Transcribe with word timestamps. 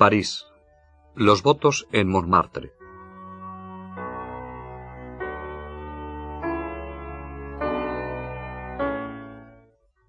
París. 0.00 0.46
Los 1.14 1.42
votos 1.42 1.86
en 1.92 2.08
Montmartre. 2.08 2.72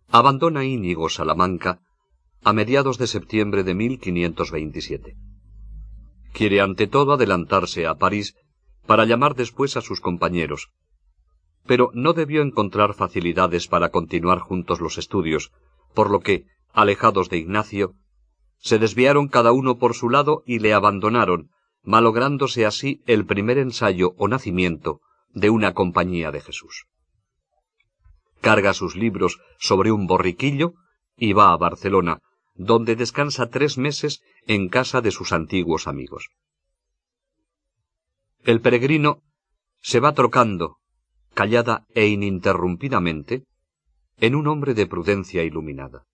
Abandona 0.07 0.63
Íñigo 0.63 1.09
Salamanca 1.09 1.81
a 2.41 2.53
mediados 2.53 2.97
de 2.99 3.07
septiembre 3.07 3.65
de 3.65 3.73
1527. 3.73 5.17
Quiere 6.31 6.61
ante 6.61 6.87
todo 6.87 7.11
adelantarse 7.11 7.85
a 7.85 7.95
París 7.95 8.37
para 8.85 9.03
llamar 9.03 9.35
después 9.35 9.75
a 9.75 9.81
sus 9.81 9.99
compañeros, 9.99 10.69
pero 11.65 11.91
no 11.93 12.13
debió 12.13 12.43
encontrar 12.43 12.93
facilidades 12.93 13.67
para 13.67 13.89
continuar 13.89 14.39
juntos 14.39 14.79
los 14.79 14.97
estudios, 14.97 15.51
por 15.93 16.09
lo 16.09 16.21
que, 16.21 16.45
alejados 16.71 17.29
de 17.29 17.39
Ignacio, 17.39 17.95
se 18.61 18.79
desviaron 18.79 19.27
cada 19.27 19.51
uno 19.51 19.77
por 19.77 19.95
su 19.95 20.09
lado 20.09 20.43
y 20.45 20.59
le 20.59 20.73
abandonaron, 20.73 21.49
malográndose 21.83 22.65
así 22.65 23.01
el 23.07 23.25
primer 23.25 23.57
ensayo 23.57 24.13
o 24.17 24.27
nacimiento 24.27 25.01
de 25.33 25.49
una 25.49 25.73
compañía 25.73 26.31
de 26.31 26.41
Jesús. 26.41 26.85
Carga 28.39 28.73
sus 28.73 28.95
libros 28.95 29.39
sobre 29.59 29.91
un 29.91 30.07
borriquillo 30.07 30.73
y 31.17 31.33
va 31.33 31.51
a 31.51 31.57
Barcelona, 31.57 32.19
donde 32.53 32.95
descansa 32.95 33.49
tres 33.49 33.77
meses 33.77 34.21
en 34.45 34.69
casa 34.69 35.01
de 35.01 35.11
sus 35.11 35.31
antiguos 35.31 35.87
amigos. 35.87 36.29
El 38.43 38.61
peregrino 38.61 39.23
se 39.81 39.99
va 39.99 40.13
trocando, 40.13 40.77
callada 41.33 41.85
e 41.95 42.07
ininterrumpidamente, 42.07 43.43
en 44.19 44.35
un 44.35 44.47
hombre 44.47 44.75
de 44.75 44.85
prudencia 44.85 45.43
iluminada. 45.43 46.05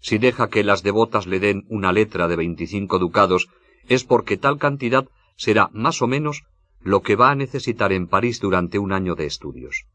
Si 0.00 0.18
deja 0.18 0.48
que 0.48 0.64
las 0.64 0.82
devotas 0.82 1.26
le 1.26 1.40
den 1.40 1.64
una 1.68 1.92
letra 1.92 2.26
de 2.28 2.36
veinticinco 2.36 2.98
ducados, 2.98 3.48
es 3.88 4.04
porque 4.04 4.36
tal 4.36 4.58
cantidad 4.58 5.06
será 5.36 5.68
más 5.72 6.02
o 6.02 6.06
menos 6.06 6.44
lo 6.80 7.02
que 7.02 7.16
va 7.16 7.30
a 7.30 7.34
necesitar 7.34 7.92
en 7.92 8.06
París 8.06 8.40
durante 8.40 8.78
un 8.78 8.92
año 8.92 9.14
de 9.14 9.26
estudios. 9.26 9.86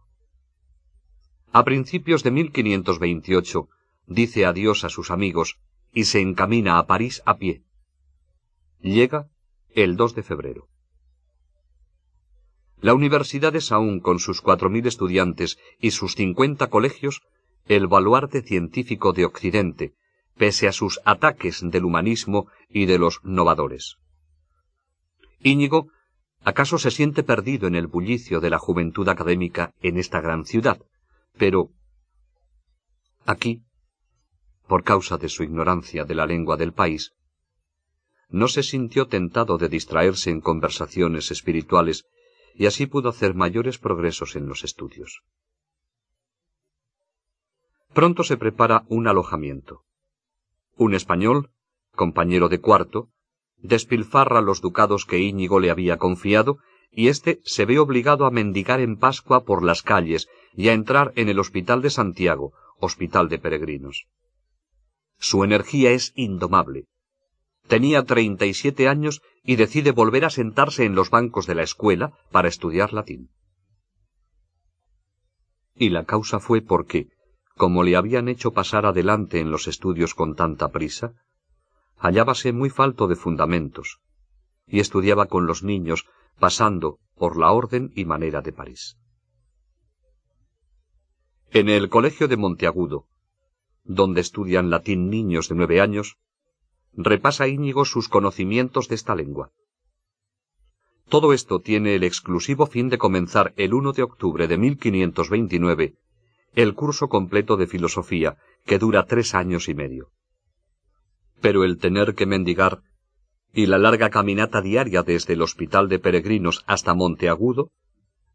A 1.51 1.63
principios 1.63 2.23
de 2.23 2.31
1528 2.31 3.69
dice 4.07 4.45
adiós 4.45 4.83
a 4.83 4.89
sus 4.89 5.09
amigos 5.09 5.57
y 5.93 6.05
se 6.05 6.19
encamina 6.19 6.77
a 6.77 6.85
París 6.85 7.23
a 7.25 7.37
pie. 7.37 7.63
Llega 8.81 9.29
el 9.73 9.95
2 9.95 10.15
de 10.15 10.23
febrero. 10.23 10.67
La 12.81 12.93
universidad 12.93 13.55
es 13.55 13.71
aún, 13.71 13.99
con 13.99 14.19
sus 14.19 14.41
cuatro 14.41 14.69
mil 14.69 14.85
estudiantes 14.85 15.57
y 15.79 15.91
sus 15.91 16.13
cincuenta 16.15 16.67
colegios, 16.67 17.21
el 17.65 17.87
baluarte 17.87 18.41
científico 18.41 19.11
de 19.13 19.25
Occidente, 19.25 19.95
pese 20.37 20.67
a 20.67 20.71
sus 20.71 20.99
ataques 21.05 21.61
del 21.63 21.85
humanismo 21.85 22.47
y 22.69 22.85
de 22.85 22.99
los 22.99 23.23
novadores. 23.23 23.97
Íñigo 25.39 25.89
acaso 26.41 26.77
se 26.77 26.91
siente 26.91 27.23
perdido 27.23 27.67
en 27.67 27.75
el 27.75 27.87
bullicio 27.87 28.39
de 28.39 28.51
la 28.51 28.59
juventud 28.59 29.07
académica 29.09 29.73
en 29.81 29.97
esta 29.97 30.21
gran 30.21 30.45
ciudad, 30.45 30.79
pero 31.37 31.71
aquí, 33.25 33.63
por 34.67 34.83
causa 34.83 35.17
de 35.17 35.29
su 35.29 35.43
ignorancia 35.43 36.05
de 36.05 36.15
la 36.15 36.27
lengua 36.27 36.57
del 36.57 36.73
país, 36.73 37.13
no 38.29 38.47
se 38.47 38.61
sintió 38.61 39.07
tentado 39.07 39.57
de 39.57 39.69
distraerse 39.69 40.29
en 40.29 40.41
conversaciones 40.41 41.31
espirituales 41.31 42.05
y 42.53 42.67
así 42.67 42.85
pudo 42.85 43.09
hacer 43.09 43.33
mayores 43.33 43.79
progresos 43.79 44.35
en 44.35 44.47
los 44.47 44.63
estudios. 44.63 45.23
Pronto 47.95 48.25
se 48.25 48.35
prepara 48.35 48.83
un 48.89 49.07
alojamiento. 49.07 49.85
Un 50.75 50.93
español, 50.95 51.51
compañero 51.93 52.49
de 52.49 52.59
cuarto, 52.59 53.07
despilfarra 53.55 54.41
los 54.41 54.59
ducados 54.59 55.05
que 55.05 55.19
Íñigo 55.19 55.61
le 55.61 55.71
había 55.71 55.95
confiado, 55.95 56.57
y 56.91 57.07
éste 57.07 57.39
se 57.45 57.63
ve 57.63 57.79
obligado 57.79 58.25
a 58.25 58.31
mendigar 58.31 58.81
en 58.81 58.97
Pascua 58.97 59.45
por 59.45 59.63
las 59.63 59.81
calles 59.81 60.27
y 60.53 60.67
a 60.67 60.73
entrar 60.73 61.13
en 61.15 61.29
el 61.29 61.39
Hospital 61.39 61.81
de 61.81 61.89
Santiago, 61.89 62.51
hospital 62.81 63.29
de 63.29 63.39
peregrinos. 63.39 64.07
Su 65.17 65.45
energía 65.45 65.91
es 65.91 66.11
indomable. 66.15 66.87
Tenía 67.69 68.03
treinta 68.03 68.45
y 68.45 68.53
siete 68.53 68.89
años 68.89 69.21
y 69.41 69.55
decide 69.55 69.91
volver 69.91 70.25
a 70.25 70.29
sentarse 70.29 70.83
en 70.83 70.95
los 70.95 71.11
bancos 71.11 71.47
de 71.47 71.55
la 71.55 71.63
escuela 71.63 72.11
para 72.29 72.49
estudiar 72.49 72.91
latín. 72.91 73.29
Y 75.75 75.91
la 75.91 76.03
causa 76.03 76.41
fue 76.41 76.61
porque, 76.61 77.14
como 77.57 77.83
le 77.83 77.95
habían 77.95 78.27
hecho 78.27 78.51
pasar 78.51 78.85
adelante 78.85 79.39
en 79.39 79.49
los 79.49 79.67
estudios 79.67 80.13
con 80.13 80.35
tanta 80.35 80.71
prisa, 80.71 81.13
hallábase 81.97 82.51
muy 82.51 82.69
falto 82.69 83.07
de 83.07 83.15
fundamentos, 83.15 84.01
y 84.67 84.81
estudiaba 84.81 85.27
con 85.27 85.47
los 85.47 85.63
niños, 85.63 86.05
pasando 86.37 86.99
por 87.15 87.37
la 87.37 87.51
orden 87.51 87.91
y 87.95 88.03
manera 88.03 88.41
de 88.41 88.51
París. 88.51 88.97
En 91.51 91.69
el 91.69 91.89
colegio 91.89 92.27
de 92.27 92.35
Monteagudo, 92.35 93.07
donde 93.85 94.19
estudian 94.19 94.69
latín 94.69 95.09
niños 95.09 95.47
de 95.47 95.55
nueve 95.55 95.79
años, 95.79 96.17
repasa 96.91 97.47
Íñigo 97.47 97.85
sus 97.85 98.09
conocimientos 98.09 98.89
de 98.89 98.95
esta 98.95 99.15
lengua. 99.15 99.51
Todo 101.07 101.31
esto 101.31 101.61
tiene 101.61 101.95
el 101.95 102.03
exclusivo 102.03 102.65
fin 102.65 102.89
de 102.89 102.97
comenzar 102.97 103.53
el 103.55 103.73
1 103.73 103.93
de 103.93 104.03
octubre 104.03 104.47
de 104.47 104.57
1529 104.57 105.95
el 106.55 106.73
curso 106.73 107.09
completo 107.09 107.57
de 107.57 107.67
filosofía, 107.67 108.37
que 108.65 108.79
dura 108.79 109.05
tres 109.05 109.35
años 109.35 109.67
y 109.69 109.75
medio. 109.75 110.09
Pero 111.41 111.63
el 111.63 111.77
tener 111.77 112.15
que 112.15 112.25
mendigar 112.25 112.81
y 113.53 113.67
la 113.67 113.77
larga 113.77 114.09
caminata 114.09 114.61
diaria 114.61 115.03
desde 115.03 115.33
el 115.33 115.41
hospital 115.41 115.87
de 115.87 115.99
peregrinos 115.99 116.63
hasta 116.67 116.93
Monteagudo 116.93 117.71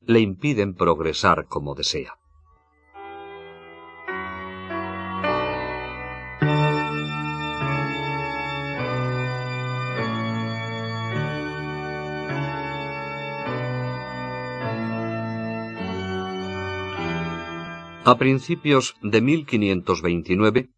le 0.01 0.21
impiden 0.21 0.75
progresar 0.75 1.47
como 1.47 1.75
desea. 1.75 2.20
A 18.10 18.18
principios 18.18 18.97
de 19.03 19.21
1529, 19.21 20.71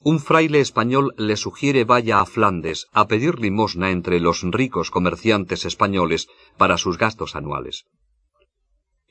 un 0.00 0.20
fraile 0.20 0.60
español 0.60 1.14
le 1.16 1.38
sugiere 1.38 1.84
vaya 1.84 2.20
a 2.20 2.26
Flandes 2.26 2.86
a 2.92 3.08
pedir 3.08 3.40
limosna 3.40 3.92
entre 3.92 4.20
los 4.20 4.42
ricos 4.42 4.90
comerciantes 4.90 5.64
españoles 5.64 6.28
para 6.58 6.76
sus 6.76 6.98
gastos 6.98 7.34
anuales. 7.34 7.86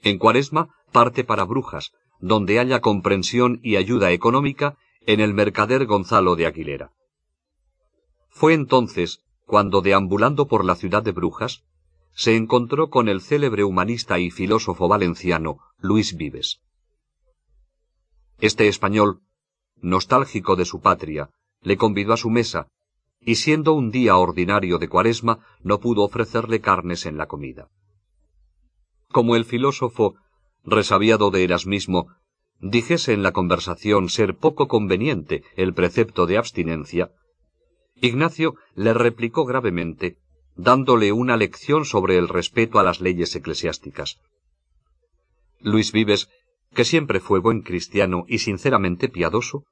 En 0.04 0.20
Cuaresma 0.20 0.76
parte 0.92 1.24
para 1.24 1.44
Brujas, 1.44 1.90
donde 2.20 2.60
haya 2.60 2.82
comprensión 2.82 3.60
y 3.64 3.78
ayuda 3.78 4.12
económica 4.12 4.78
en 5.08 5.20
el 5.20 5.34
mercader 5.34 5.88
Gonzalo 5.88 6.36
de 6.36 6.46
Aguilera. 6.46 6.92
Fue 8.30 8.54
entonces 8.54 9.22
cuando, 9.48 9.82
deambulando 9.82 10.48
por 10.48 10.66
la 10.66 10.76
ciudad 10.76 11.02
de 11.02 11.14
Brujas, 11.14 11.64
se 12.14 12.36
encontró 12.36 12.92
con 12.92 13.10
el 13.10 13.22
célebre 13.22 13.64
humanista 13.64 14.20
y 14.20 14.30
filósofo 14.30 14.88
valenciano 14.88 15.58
Luis 15.80 16.16
Vives. 16.16 16.62
Este 18.40 18.68
español, 18.68 19.22
nostálgico 19.78 20.56
de 20.56 20.66
su 20.66 20.82
patria, 20.82 21.30
le 21.62 21.78
convidó 21.78 22.14
a 22.14 22.18
su 22.18 22.30
mesa, 22.30 22.68
y 23.20 23.36
siendo 23.36 23.74
un 23.74 23.92
día 23.92 24.18
ordinario 24.18 24.78
de 24.78 24.90
cuaresma, 24.90 25.40
no 25.64 25.80
pudo 25.80 26.04
ofrecerle 26.04 26.62
carnes 26.62 27.06
en 27.06 27.18
la 27.18 27.28
comida. 27.28 27.70
Como 29.10 29.36
el 29.36 29.46
filósofo, 29.46 30.16
resabiado 30.64 31.32
de 31.32 31.44
Eras 31.44 31.66
mismo, 31.66 32.10
dijese 32.60 33.14
en 33.14 33.24
la 33.24 33.32
conversación 33.32 34.10
ser 34.10 34.36
poco 34.36 34.68
conveniente 34.68 35.44
el 35.56 35.74
precepto 35.74 36.26
de 36.26 36.38
abstinencia, 36.38 37.12
Ignacio 37.96 38.56
le 38.76 38.94
replicó 38.94 39.46
gravemente, 39.46 40.18
dándole 40.56 41.14
una 41.14 41.38
lección 41.38 41.86
sobre 41.86 42.18
el 42.18 42.28
respeto 42.28 42.78
a 42.78 42.84
las 42.84 43.00
leyes 43.00 43.34
eclesiásticas. 43.36 44.20
Luis 45.60 45.94
Vives, 45.94 46.30
que 46.76 46.86
siempre 46.86 47.20
fue 47.20 47.40
buen 47.40 47.62
cristiano 47.62 48.26
y 48.28 48.40
sinceramente 48.40 49.10
piadoso, 49.10 49.64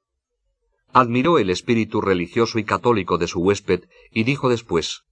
admiró 0.92 1.38
el 1.38 1.50
espíritu 1.50 2.00
religioso 2.00 2.58
y 2.58 2.64
católico 2.64 3.18
de 3.18 3.28
su 3.28 3.40
huésped 3.40 3.84
y 4.10 4.24
dijo 4.24 4.48
después, 4.48 5.04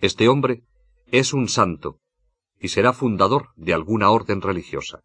Este 0.00 0.28
hombre 0.28 0.62
es 1.10 1.34
un 1.34 1.48
santo 1.48 1.98
y 2.60 2.68
será 2.68 2.92
fundador 2.92 3.48
de 3.56 3.74
alguna 3.74 4.10
orden 4.10 4.40
religiosa. 4.40 5.00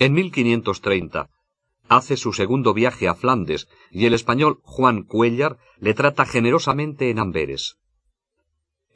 En 0.00 0.12
1530, 0.12 1.30
hace 1.88 2.16
su 2.16 2.32
segundo 2.32 2.74
viaje 2.74 3.06
a 3.08 3.14
Flandes 3.14 3.68
y 3.90 4.06
el 4.06 4.14
español 4.14 4.60
Juan 4.62 5.04
Cuellar 5.04 5.58
le 5.78 5.94
trata 5.94 6.26
generosamente 6.26 7.10
en 7.10 7.18
Amberes. 7.18 7.76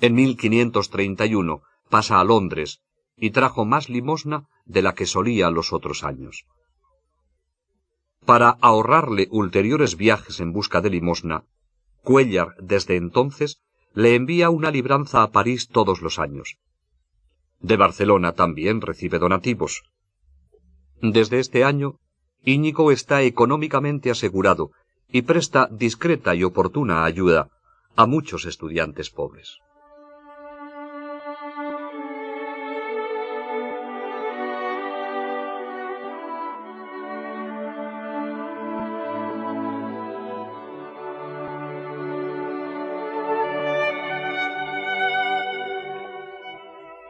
En 0.01 0.15
1531 0.15 1.63
pasa 1.89 2.19
a 2.19 2.25
Londres 2.25 2.83
y 3.17 3.31
trajo 3.31 3.65
más 3.65 3.89
limosna 3.89 4.49
de 4.65 4.83
la 4.83 4.95
que 4.95 5.07
solía 5.07 5.51
los 5.51 5.73
otros 5.73 6.05
años. 6.05 6.47
Para 8.25 8.51
ahorrarle 8.61 9.29
ulteriores 9.31 9.97
viajes 9.97 10.41
en 10.41 10.53
busca 10.53 10.81
de 10.81 10.91
limosna, 10.91 11.45
Cuellar 12.03 12.57
desde 12.59 12.97
entonces 12.97 13.61
le 13.95 14.17
envía 14.17 14.51
una 14.51 14.71
libranza 14.71 15.23
a 15.23 15.31
París 15.31 15.69
todos 15.69 16.03
los 16.03 16.19
años. 16.19 16.57
De 17.61 17.77
Barcelona 17.77 18.33
también 18.33 18.81
recibe 18.81 19.19
donativos. 19.21 19.85
Desde 21.01 21.39
este 21.39 21.63
año 21.63 22.01
Íñigo 22.45 22.91
está 22.91 23.23
económicamente 23.23 24.11
asegurado 24.11 24.73
y 25.09 25.23
presta 25.23 25.69
discreta 25.71 26.35
y 26.35 26.43
oportuna 26.43 27.05
ayuda 27.05 27.51
a 27.95 28.07
muchos 28.07 28.47
estudiantes 28.47 29.11
pobres. 29.11 29.59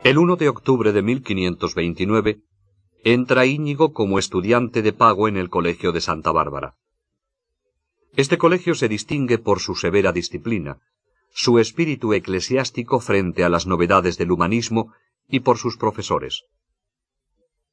El 0.05 0.19
1 0.19 0.35
de 0.35 0.49
octubre 0.49 0.91
de 0.91 1.01
1529 1.01 2.41
entra 3.05 3.47
Íñigo 3.47 3.93
como 3.93 4.19
estudiante 4.19 4.83
de 4.83 4.93
pago 4.93 5.29
en 5.29 5.37
el 5.37 5.49
Colegio 5.49 5.93
de 5.93 6.01
Santa 6.01 6.33
Bárbara. 6.33 6.75
Este 8.17 8.37
colegio 8.37 8.75
se 8.75 8.89
distingue 8.89 9.39
por 9.39 9.61
su 9.61 9.77
severa 9.77 10.11
disciplina, 10.11 10.79
su 11.31 11.61
espíritu 11.61 12.15
eclesiástico 12.15 12.99
frente 12.99 13.45
a 13.45 13.49
las 13.49 13.69
novedades 13.69 14.19
del 14.19 14.33
humanismo 14.33 14.93
y 15.29 15.39
por 15.39 15.57
sus 15.57 15.77
profesores. 15.77 16.43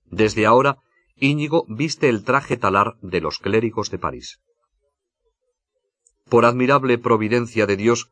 Desde 0.05 0.45
ahora, 0.45 0.77
Íñigo 1.15 1.65
viste 1.67 2.09
el 2.09 2.23
traje 2.23 2.57
talar 2.57 2.93
de 3.01 3.21
los 3.21 3.39
clérigos 3.39 3.89
de 3.89 3.97
París. 3.97 4.39
Por 6.29 6.45
admirable 6.45 6.99
providencia 6.99 7.65
de 7.65 7.75
Dios, 7.75 8.11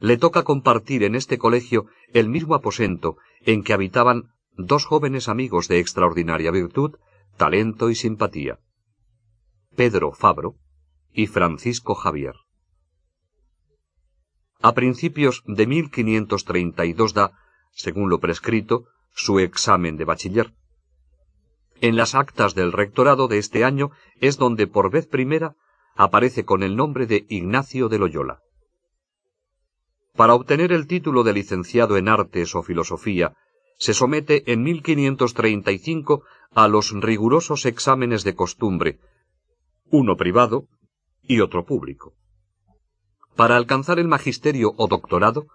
le 0.00 0.16
toca 0.16 0.44
compartir 0.44 1.02
en 1.02 1.14
este 1.14 1.38
colegio 1.38 1.86
el 2.12 2.28
mismo 2.28 2.54
aposento 2.54 3.16
en 3.42 3.62
que 3.62 3.72
habitaban 3.72 4.30
dos 4.56 4.84
jóvenes 4.84 5.28
amigos 5.28 5.68
de 5.68 5.78
extraordinaria 5.78 6.50
virtud, 6.50 6.96
talento 7.36 7.90
y 7.90 7.94
simpatía. 7.94 8.58
Pedro 9.76 10.12
Fabro 10.12 10.56
y 11.12 11.26
Francisco 11.26 11.94
Javier. 11.94 12.34
A 14.60 14.74
principios 14.74 15.44
de 15.46 15.66
1532 15.66 17.14
da, 17.14 17.32
según 17.70 18.10
lo 18.10 18.18
prescrito, 18.18 18.86
su 19.14 19.38
examen 19.38 19.96
de 19.96 20.04
bachiller. 20.04 20.52
En 21.80 21.96
las 21.96 22.16
actas 22.16 22.56
del 22.56 22.72
rectorado 22.72 23.28
de 23.28 23.38
este 23.38 23.64
año 23.64 23.90
es 24.20 24.36
donde 24.36 24.66
por 24.66 24.90
vez 24.90 25.06
primera 25.06 25.54
aparece 25.94 26.44
con 26.44 26.64
el 26.64 26.74
nombre 26.74 27.06
de 27.06 27.24
Ignacio 27.28 27.88
de 27.88 27.98
Loyola. 27.98 28.40
Para 30.18 30.34
obtener 30.34 30.72
el 30.72 30.88
título 30.88 31.22
de 31.22 31.32
licenciado 31.32 31.96
en 31.96 32.08
artes 32.08 32.56
o 32.56 32.64
filosofía 32.64 33.36
se 33.78 33.94
somete 33.94 34.42
en 34.52 34.64
1535 34.64 36.24
a 36.50 36.66
los 36.66 36.90
rigurosos 36.90 37.64
exámenes 37.66 38.24
de 38.24 38.34
costumbre, 38.34 38.98
uno 39.92 40.16
privado 40.16 40.66
y 41.22 41.38
otro 41.38 41.64
público. 41.64 42.14
Para 43.36 43.56
alcanzar 43.56 44.00
el 44.00 44.08
magisterio 44.08 44.74
o 44.76 44.88
doctorado, 44.88 45.46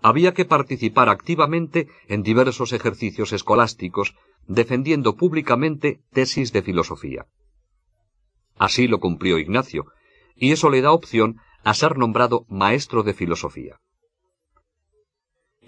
había 0.00 0.32
que 0.32 0.46
participar 0.46 1.10
activamente 1.10 1.88
en 2.08 2.22
diversos 2.22 2.72
ejercicios 2.72 3.34
escolásticos, 3.34 4.14
defendiendo 4.46 5.16
públicamente 5.16 6.00
tesis 6.14 6.54
de 6.54 6.62
filosofía. 6.62 7.26
Así 8.56 8.88
lo 8.88 9.00
cumplió 9.00 9.38
Ignacio, 9.38 9.84
y 10.34 10.52
eso 10.52 10.70
le 10.70 10.80
da 10.80 10.92
opción 10.92 11.36
a 11.62 11.74
ser 11.74 11.98
nombrado 11.98 12.46
maestro 12.48 13.02
de 13.02 13.12
filosofía. 13.12 13.78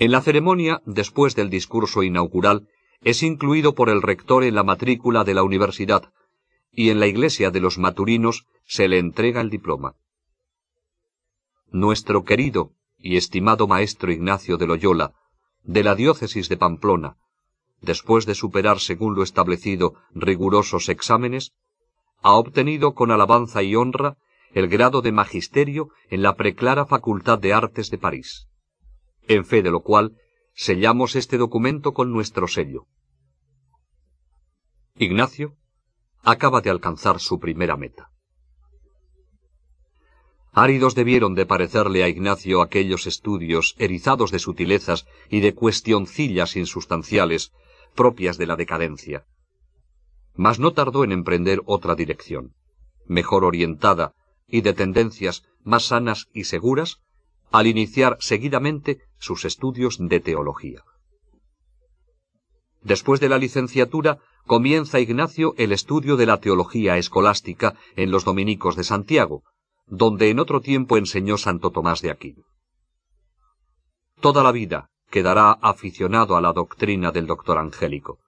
En 0.00 0.12
la 0.12 0.22
ceremonia, 0.22 0.80
después 0.86 1.36
del 1.36 1.50
discurso 1.50 2.02
inaugural, 2.02 2.66
es 3.02 3.22
incluido 3.22 3.74
por 3.74 3.90
el 3.90 4.00
rector 4.00 4.44
en 4.44 4.54
la 4.54 4.62
matrícula 4.62 5.24
de 5.24 5.34
la 5.34 5.42
universidad, 5.42 6.10
y 6.72 6.88
en 6.88 7.00
la 7.00 7.06
iglesia 7.06 7.50
de 7.50 7.60
los 7.60 7.76
maturinos 7.76 8.46
se 8.64 8.88
le 8.88 8.98
entrega 8.98 9.42
el 9.42 9.50
diploma. 9.50 9.96
Nuestro 11.70 12.24
querido 12.24 12.72
y 12.96 13.18
estimado 13.18 13.68
maestro 13.68 14.10
Ignacio 14.10 14.56
de 14.56 14.68
Loyola, 14.68 15.12
de 15.64 15.84
la 15.84 15.94
diócesis 15.94 16.48
de 16.48 16.56
Pamplona, 16.56 17.18
después 17.82 18.24
de 18.24 18.34
superar 18.34 18.80
según 18.80 19.14
lo 19.14 19.22
establecido 19.22 19.96
rigurosos 20.14 20.88
exámenes, 20.88 21.52
ha 22.22 22.32
obtenido 22.36 22.94
con 22.94 23.10
alabanza 23.10 23.62
y 23.62 23.76
honra 23.76 24.16
el 24.54 24.68
grado 24.68 25.02
de 25.02 25.12
magisterio 25.12 25.90
en 26.08 26.22
la 26.22 26.36
preclara 26.36 26.86
Facultad 26.86 27.38
de 27.38 27.52
Artes 27.52 27.90
de 27.90 27.98
París 27.98 28.46
en 29.28 29.44
fe 29.44 29.62
de 29.62 29.70
lo 29.70 29.80
cual 29.80 30.16
sellamos 30.54 31.16
este 31.16 31.38
documento 31.38 31.94
con 31.94 32.12
nuestro 32.12 32.48
sello. 32.48 32.86
Ignacio 34.96 35.56
acaba 36.22 36.60
de 36.60 36.70
alcanzar 36.70 37.20
su 37.20 37.38
primera 37.38 37.76
meta. 37.76 38.10
Áridos 40.52 40.94
debieron 40.94 41.34
de 41.34 41.46
parecerle 41.46 42.02
a 42.02 42.08
Ignacio 42.08 42.60
aquellos 42.60 43.06
estudios 43.06 43.76
erizados 43.78 44.32
de 44.32 44.40
sutilezas 44.40 45.06
y 45.28 45.40
de 45.40 45.54
cuestioncillas 45.54 46.56
insustanciales 46.56 47.52
propias 47.94 48.36
de 48.36 48.46
la 48.46 48.56
decadencia. 48.56 49.24
Mas 50.34 50.58
no 50.58 50.72
tardó 50.72 51.04
en 51.04 51.12
emprender 51.12 51.60
otra 51.66 51.94
dirección, 51.94 52.54
mejor 53.06 53.44
orientada 53.44 54.14
y 54.46 54.62
de 54.62 54.72
tendencias 54.72 55.44
más 55.62 55.84
sanas 55.84 56.28
y 56.32 56.44
seguras, 56.44 57.00
al 57.50 57.66
iniciar 57.66 58.16
seguidamente 58.20 59.00
sus 59.18 59.44
estudios 59.44 59.98
de 59.98 60.20
teología. 60.20 60.82
Después 62.82 63.20
de 63.20 63.28
la 63.28 63.38
licenciatura, 63.38 64.18
comienza 64.46 65.00
Ignacio 65.00 65.54
el 65.58 65.72
estudio 65.72 66.16
de 66.16 66.26
la 66.26 66.40
teología 66.40 66.96
escolástica 66.96 67.76
en 67.96 68.10
los 68.10 68.24
dominicos 68.24 68.76
de 68.76 68.84
Santiago, 68.84 69.42
donde 69.86 70.30
en 70.30 70.38
otro 70.38 70.60
tiempo 70.60 70.96
enseñó 70.96 71.36
Santo 71.36 71.70
Tomás 71.70 72.00
de 72.00 72.10
Aquino. 72.10 72.44
Toda 74.20 74.42
la 74.42 74.52
vida 74.52 74.90
quedará 75.10 75.52
aficionado 75.52 76.36
a 76.36 76.40
la 76.40 76.52
doctrina 76.52 77.10
del 77.10 77.26
doctor 77.26 77.58
Angélico. 77.58 78.18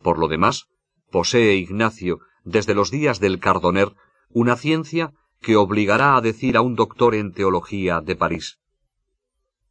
Por 0.00 0.18
lo 0.18 0.28
demás, 0.28 0.66
posee 1.10 1.56
Ignacio, 1.56 2.20
desde 2.44 2.74
los 2.74 2.90
días 2.90 3.20
del 3.20 3.38
Cardoner, 3.38 3.94
una 4.30 4.56
ciencia 4.56 5.12
que 5.40 5.56
obligará 5.56 6.16
a 6.16 6.20
decir 6.20 6.56
a 6.56 6.60
un 6.60 6.74
doctor 6.74 7.14
en 7.14 7.32
teología 7.32 8.00
de 8.00 8.16
París, 8.16 8.58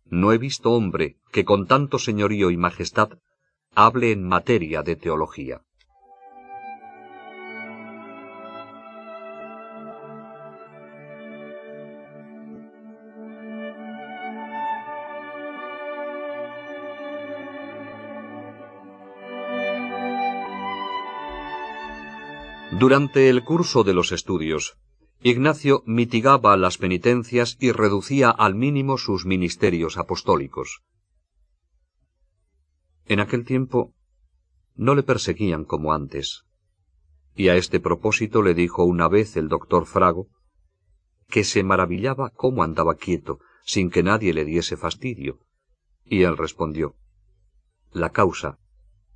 No 0.10 0.32
he 0.32 0.38
visto 0.38 0.72
hombre 0.72 1.18
que 1.34 1.44
con 1.44 1.68
tanto 1.68 2.00
señorío 2.00 2.50
y 2.50 2.58
majestad 2.58 3.10
hable 3.76 4.12
en 4.12 4.24
materia 4.24 4.82
de 4.82 4.96
teología. 4.96 5.62
Durante 22.72 23.30
el 23.30 23.44
curso 23.44 23.84
de 23.84 23.94
los 23.94 24.12
estudios, 24.12 24.78
Ignacio 25.30 25.84
mitigaba 25.86 26.56
las 26.56 26.78
penitencias 26.78 27.58
y 27.60 27.74
reducía 27.74 28.30
al 28.30 28.56
mínimo 28.56 28.98
sus 28.98 29.26
ministerios 29.26 29.98
apostólicos. 29.98 30.84
En 33.08 33.20
aquel 33.20 33.44
tiempo 33.44 33.94
no 34.76 34.96
le 34.96 35.04
perseguían 35.04 35.66
como 35.66 35.92
antes, 35.92 36.46
y 37.36 37.50
a 37.50 37.58
este 37.58 37.82
propósito 37.82 38.42
le 38.42 38.54
dijo 38.54 38.86
una 38.86 39.10
vez 39.10 39.36
el 39.36 39.50
doctor 39.50 39.86
Frago 39.86 40.30
que 41.28 41.44
se 41.44 41.62
maravillaba 41.62 42.30
cómo 42.30 42.64
andaba 42.64 42.96
quieto, 42.96 43.40
sin 43.66 43.90
que 43.90 44.04
nadie 44.04 44.34
le 44.34 44.46
diese 44.46 44.78
fastidio, 44.78 45.40
y 46.06 46.24
él 46.24 46.38
respondió 46.38 46.96
La 47.92 48.12
causa 48.12 48.60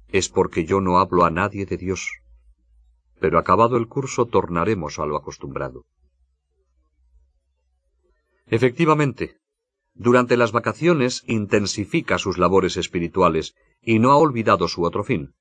es 0.10 0.28
porque 0.28 0.66
yo 0.66 0.82
no 0.82 1.00
hablo 1.00 1.24
a 1.24 1.30
nadie 1.30 1.66
de 1.66 1.78
Dios 1.78 2.22
pero 3.22 3.38
acabado 3.38 3.78
el 3.78 3.88
curso 3.88 4.26
tornaremos 4.26 4.98
a 4.98 5.06
lo 5.06 5.16
acostumbrado. 5.16 5.86
Efectivamente, 8.52 9.38
durante 9.94 10.36
las 10.36 10.52
vacaciones 10.52 11.24
intensifica 11.26 12.18
sus 12.18 12.38
labores 12.38 12.76
espirituales 12.76 13.56
y 13.82 14.00
no 14.00 14.12
ha 14.12 14.18
olvidado 14.18 14.68
su 14.68 14.84
otro 14.84 15.06
fin, 15.06 15.34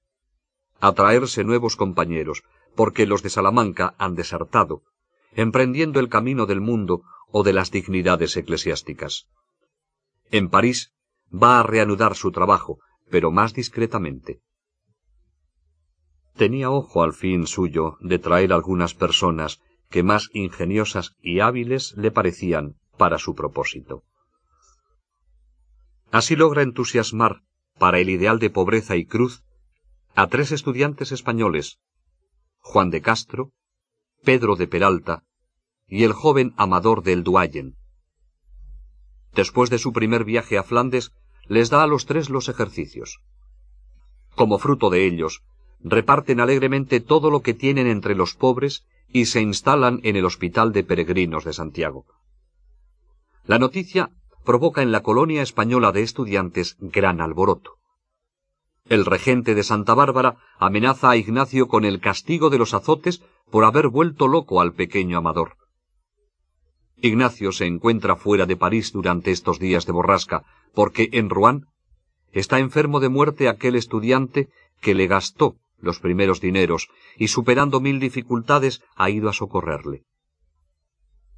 atraerse 0.79 1.43
nuevos 1.43 1.75
compañeros, 1.75 2.45
porque 2.77 3.07
los 3.07 3.25
de 3.25 3.31
Salamanca 3.31 3.97
han 3.99 4.15
desertado, 4.15 4.85
emprendiendo 5.33 5.99
el 5.99 6.09
camino 6.09 6.47
del 6.47 6.61
mundo 6.61 7.03
o 7.33 7.43
de 7.43 7.53
las 7.53 7.73
dignidades 7.73 8.37
eclesiásticas. 8.37 9.27
En 10.31 10.49
París 10.49 10.93
va 11.33 11.59
a 11.59 11.65
reanudar 11.65 12.15
su 12.15 12.31
trabajo, 12.31 12.79
pero 13.11 13.33
más 13.33 13.55
discretamente. 13.55 14.41
Tenía 16.37 16.71
ojo 16.71 17.03
al 17.03 17.13
fin 17.13 17.49
suyo 17.49 17.97
de 18.01 18.21
traer 18.21 18.53
algunas 18.53 18.95
personas 18.95 19.61
que 19.89 20.05
más 20.05 20.31
ingeniosas 20.33 21.17
y 21.21 21.41
hábiles 21.41 21.95
le 21.97 22.13
parecían 22.13 22.77
para 23.01 23.19
su 23.19 23.35
propósito. 23.35 24.03
Así 26.13 26.37
logra 26.37 26.61
entusiasmar, 26.61 27.41
para 27.79 27.99
el 27.99 28.11
ideal 28.11 28.39
de 28.39 28.51
pobreza 28.51 28.95
y 28.97 29.07
cruz, 29.07 29.43
a 30.15 30.27
tres 30.27 30.53
estudiantes 30.53 31.11
españoles, 31.11 31.79
Juan 32.59 32.91
de 32.91 33.01
Castro, 33.01 33.53
Pedro 34.23 34.55
de 34.55 34.67
Peralta 34.67 35.25
y 35.89 36.05
el 36.05 36.13
joven 36.13 36.53
Amador 36.59 37.03
del 37.03 37.25
Duayen. 37.25 37.75
Después 39.35 39.71
de 39.71 39.79
su 39.79 39.95
primer 39.95 40.25
viaje 40.25 40.59
a 40.59 40.63
Flandes, 40.63 41.11
les 41.47 41.71
da 41.71 41.83
a 41.83 41.87
los 41.87 42.05
tres 42.05 42.29
los 42.29 42.51
ejercicios. 42.51 43.21
Como 44.35 44.59
fruto 44.59 44.91
de 44.91 45.07
ellos, 45.07 45.43
reparten 45.83 46.39
alegremente 46.39 47.01
todo 47.01 47.31
lo 47.31 47.41
que 47.41 47.55
tienen 47.55 47.87
entre 47.87 48.15
los 48.15 48.35
pobres 48.35 48.85
y 49.09 49.25
se 49.25 49.41
instalan 49.41 50.01
en 50.03 50.17
el 50.17 50.27
Hospital 50.27 50.73
de 50.73 50.85
Peregrinos 50.85 51.47
de 51.47 51.55
Santiago. 51.55 52.05
La 53.51 53.59
noticia 53.59 54.13
provoca 54.45 54.81
en 54.81 54.93
la 54.93 55.03
colonia 55.03 55.43
española 55.43 55.91
de 55.91 56.03
estudiantes 56.03 56.77
gran 56.79 57.21
alboroto. 57.21 57.79
El 58.85 59.05
regente 59.05 59.57
de 59.57 59.65
Santa 59.65 59.93
Bárbara 59.93 60.37
amenaza 60.61 61.11
a 61.11 61.17
Ignacio 61.17 61.67
con 61.67 61.85
el 61.85 61.99
castigo 61.99 62.49
de 62.49 62.59
los 62.59 62.75
azotes 62.75 63.25
por 63.51 63.65
haber 63.65 63.89
vuelto 63.89 64.29
loco 64.29 64.61
al 64.61 64.73
pequeño 64.75 65.19
amador. 65.19 65.57
Ignacio 66.99 67.51
se 67.51 67.67
encuentra 67.67 68.15
fuera 68.15 68.47
de 68.47 68.55
París 68.55 68.93
durante 68.93 69.33
estos 69.33 69.59
días 69.59 69.85
de 69.85 69.95
borrasca, 69.95 70.45
porque 70.73 71.09
en 71.11 71.29
Rouen 71.29 71.67
está 72.31 72.61
enfermo 72.61 73.01
de 73.01 73.09
muerte 73.09 73.49
aquel 73.49 73.75
estudiante 73.75 74.49
que 74.81 74.95
le 74.95 75.09
gastó 75.09 75.57
los 75.81 75.99
primeros 75.99 76.41
dineros 76.41 76.89
y 77.17 77.27
superando 77.27 77.81
mil 77.81 77.99
dificultades 77.99 78.81
ha 78.95 79.11
ido 79.11 79.29
a 79.29 79.33
socorrerle. 79.33 80.05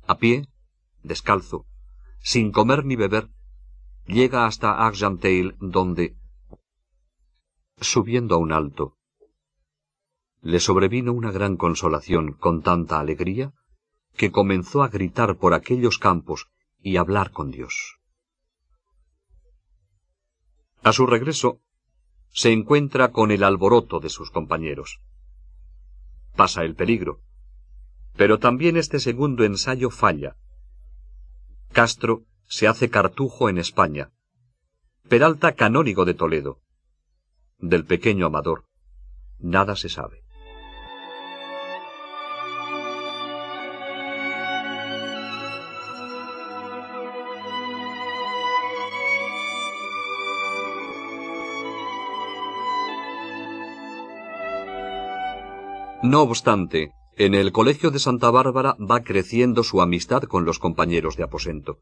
A 0.07 0.19
pie, 0.19 0.47
descalzo, 1.03 1.65
sin 2.23 2.53
comer 2.53 2.85
ni 2.85 2.97
beber, 2.97 3.29
llega 4.07 4.47
hasta 4.47 4.87
Argenteuil 4.87 5.57
donde, 5.61 6.17
subiendo 7.81 8.37
a 8.37 8.39
un 8.39 8.53
alto, 8.53 8.97
le 10.41 10.59
sobrevino 10.59 11.13
una 11.13 11.31
gran 11.31 11.57
consolación 11.57 12.33
con 12.33 12.63
tanta 12.63 12.99
alegría 12.99 13.53
que 14.17 14.33
comenzó 14.33 14.83
a 14.83 14.89
gritar 14.89 15.37
por 15.37 15.55
aquellos 15.55 15.99
campos 15.99 16.49
y 16.81 16.97
hablar 16.97 17.31
con 17.31 17.51
Dios. 17.51 17.99
A 20.83 20.93
su 20.93 21.07
regreso, 21.07 21.61
se 22.33 22.51
encuentra 22.51 23.13
con 23.13 23.31
el 23.31 23.45
alboroto 23.45 24.01
de 24.01 24.09
sus 24.09 24.31
compañeros. 24.31 25.01
Pasa 26.35 26.65
el 26.65 26.75
peligro. 26.75 27.21
Pero 28.17 28.39
también 28.39 28.77
este 28.77 28.99
segundo 28.99 29.45
ensayo 29.45 29.91
falla. 29.91 30.37
Castro 31.73 32.25
se 32.47 32.69
hace 32.69 32.91
cartujo 32.91 33.49
en 33.49 33.57
España. 33.57 34.11
Peralta 35.09 35.53
canónigo 35.53 36.05
de 36.05 36.13
Toledo. 36.13 36.61
Del 37.59 37.87
pequeño 37.87 38.27
Amador, 38.27 38.67
nada 39.39 39.75
se 39.75 39.89
sabe. 39.89 40.23
No 56.03 56.21
obstante, 56.21 56.93
en 57.17 57.35
el 57.35 57.53
Colegio 57.53 57.91
de 57.91 57.99
Santa 57.99 58.31
Bárbara 58.31 58.77
va 58.79 59.03
creciendo 59.03 59.65
su 59.65 59.83
amistad 59.83 60.23
con 60.23 60.45
los 60.45 60.59
compañeros 60.59 61.17
de 61.17 61.25
aposento. 61.25 61.79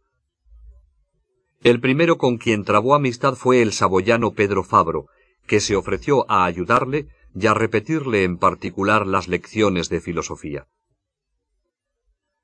El 1.62 1.80
primero 1.80 2.18
con 2.18 2.38
quien 2.38 2.64
trabó 2.64 2.94
amistad 2.94 3.34
fue 3.34 3.62
el 3.62 3.72
saboyano 3.72 4.32
Pedro 4.32 4.64
Fabro, 4.64 5.06
que 5.46 5.60
se 5.60 5.76
ofreció 5.76 6.28
a 6.30 6.44
ayudarle 6.44 7.08
y 7.34 7.46
a 7.46 7.54
repetirle 7.54 8.24
en 8.24 8.38
particular 8.38 9.06
las 9.06 9.28
lecciones 9.28 9.88
de 9.88 10.00
filosofía. 10.00 10.66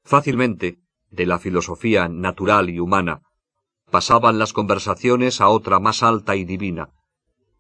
Fácilmente, 0.05 0.79
de 1.11 1.27
la 1.27 1.39
filosofía 1.39 2.09
natural 2.09 2.71
y 2.71 2.79
humana, 2.79 3.23
pasaban 3.91 4.39
las 4.39 4.53
conversaciones 4.53 5.41
a 5.41 5.49
otra 5.49 5.81
más 5.81 6.03
alta 6.03 6.37
y 6.37 6.45
divina, 6.45 6.91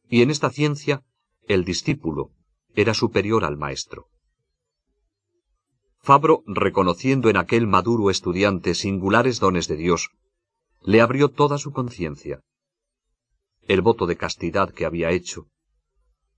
y 0.08 0.22
en 0.22 0.30
esta 0.30 0.50
ciencia 0.50 1.02
el 1.48 1.64
discípulo, 1.64 2.30
era 2.74 2.94
superior 2.94 3.44
al 3.44 3.56
maestro. 3.56 4.08
Fabro, 6.06 6.44
reconociendo 6.46 7.30
en 7.30 7.36
aquel 7.36 7.66
maduro 7.66 8.10
estudiante 8.10 8.76
singulares 8.76 9.40
dones 9.40 9.66
de 9.66 9.74
Dios, 9.74 10.10
le 10.80 11.00
abrió 11.00 11.30
toda 11.30 11.58
su 11.58 11.72
conciencia. 11.72 12.42
El 13.66 13.80
voto 13.80 14.06
de 14.06 14.16
castidad 14.16 14.72
que 14.72 14.86
había 14.86 15.10
hecho, 15.10 15.48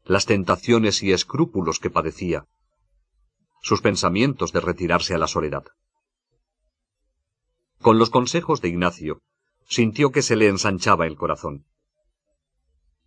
las 0.04 0.24
tentaciones 0.24 1.02
y 1.02 1.12
escrúpulos 1.12 1.80
que 1.80 1.90
padecía, 1.90 2.46
sus 3.60 3.82
pensamientos 3.82 4.54
de 4.54 4.60
retirarse 4.60 5.14
a 5.14 5.18
la 5.18 5.26
soledad. 5.26 5.64
Con 7.82 7.98
los 7.98 8.08
consejos 8.08 8.62
de 8.62 8.68
Ignacio, 8.68 9.20
sintió 9.68 10.12
que 10.12 10.22
se 10.22 10.36
le 10.36 10.48
ensanchaba 10.48 11.06
el 11.06 11.18
corazón 11.18 11.66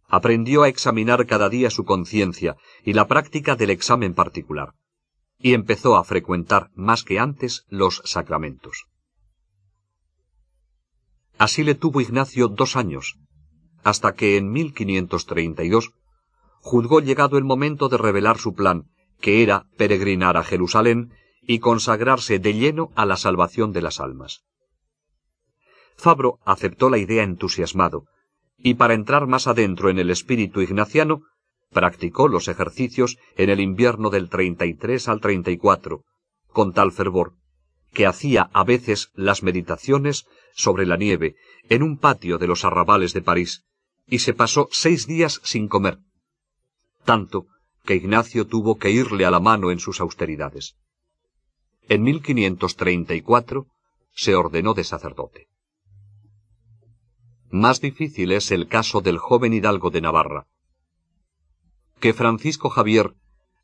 aprendió 0.07 0.61
a 0.61 0.67
examinar 0.67 1.25
cada 1.25 1.47
día 1.47 1.69
su 1.71 1.85
conciencia 1.85 2.57
y 2.83 2.91
la 2.91 3.07
práctica 3.07 3.55
del 3.55 3.69
examen 3.69 4.13
particular, 4.13 4.75
y 5.41 5.53
empezó 5.53 5.95
a 5.95 6.03
frecuentar 6.03 6.69
más 6.75 7.03
que 7.03 7.19
antes 7.19 7.65
los 7.69 8.01
sacramentos. 8.05 8.85
Así 11.37 11.63
le 11.63 11.75
tuvo 11.75 12.01
Ignacio 12.01 12.47
dos 12.47 12.75
años, 12.75 13.17
hasta 13.83 14.13
que 14.13 14.37
en 14.37 14.51
1532 14.51 15.91
juzgó 16.59 16.99
llegado 16.99 17.37
el 17.37 17.43
momento 17.43 17.89
de 17.89 17.97
revelar 17.97 18.37
su 18.37 18.53
plan, 18.53 18.91
que 19.19 19.41
era 19.41 19.65
peregrinar 19.77 20.37
a 20.37 20.43
Jerusalén 20.43 21.13
y 21.41 21.59
consagrarse 21.59 22.37
de 22.37 22.53
lleno 22.53 22.91
a 22.95 23.05
la 23.05 23.17
salvación 23.17 23.71
de 23.71 23.81
las 23.81 23.99
almas. 23.99 24.43
Fabro 25.95 26.39
aceptó 26.45 26.89
la 26.89 26.99
idea 26.99 27.23
entusiasmado, 27.23 28.05
y 28.57 28.75
para 28.75 28.93
entrar 28.93 29.25
más 29.25 29.47
adentro 29.47 29.89
en 29.89 29.97
el 29.97 30.11
espíritu 30.11 30.61
ignaciano, 30.61 31.23
practicó 31.71 32.27
los 32.27 32.47
ejercicios 32.47 33.17
en 33.37 33.49
el 33.49 33.59
invierno 33.59 34.09
del 34.09 34.29
33 34.29 35.07
al 35.07 35.21
34, 35.21 36.03
con 36.47 36.73
tal 36.73 36.91
fervor, 36.91 37.33
que 37.93 38.05
hacía 38.05 38.49
a 38.53 38.63
veces 38.63 39.09
las 39.15 39.41
meditaciones 39.41 40.25
sobre 40.53 40.85
la 40.85 40.97
nieve 40.97 41.35
en 41.69 41.81
un 41.83 41.97
patio 41.97 42.37
de 42.37 42.47
los 42.47 42.65
arrabales 42.65 43.13
de 43.13 43.21
París, 43.21 43.63
y 44.07 44.19
se 44.19 44.33
pasó 44.33 44.67
seis 44.71 45.07
días 45.07 45.39
sin 45.43 45.67
comer, 45.67 45.99
tanto 47.05 47.47
que 47.85 47.95
Ignacio 47.95 48.45
tuvo 48.45 48.77
que 48.77 48.91
irle 48.91 49.25
a 49.25 49.31
la 49.31 49.39
mano 49.39 49.71
en 49.71 49.79
sus 49.79 50.01
austeridades. 50.01 50.75
En 51.87 52.03
1534 52.03 53.67
se 54.13 54.35
ordenó 54.35 54.73
de 54.73 54.83
sacerdote. 54.83 55.47
Más 57.49 57.81
difícil 57.81 58.31
es 58.31 58.51
el 58.51 58.67
caso 58.67 59.01
del 59.01 59.17
joven 59.17 59.53
hidalgo 59.53 59.89
de 59.89 60.01
Navarra, 60.01 60.47
que 62.01 62.13
Francisco 62.13 62.69
Javier 62.69 63.13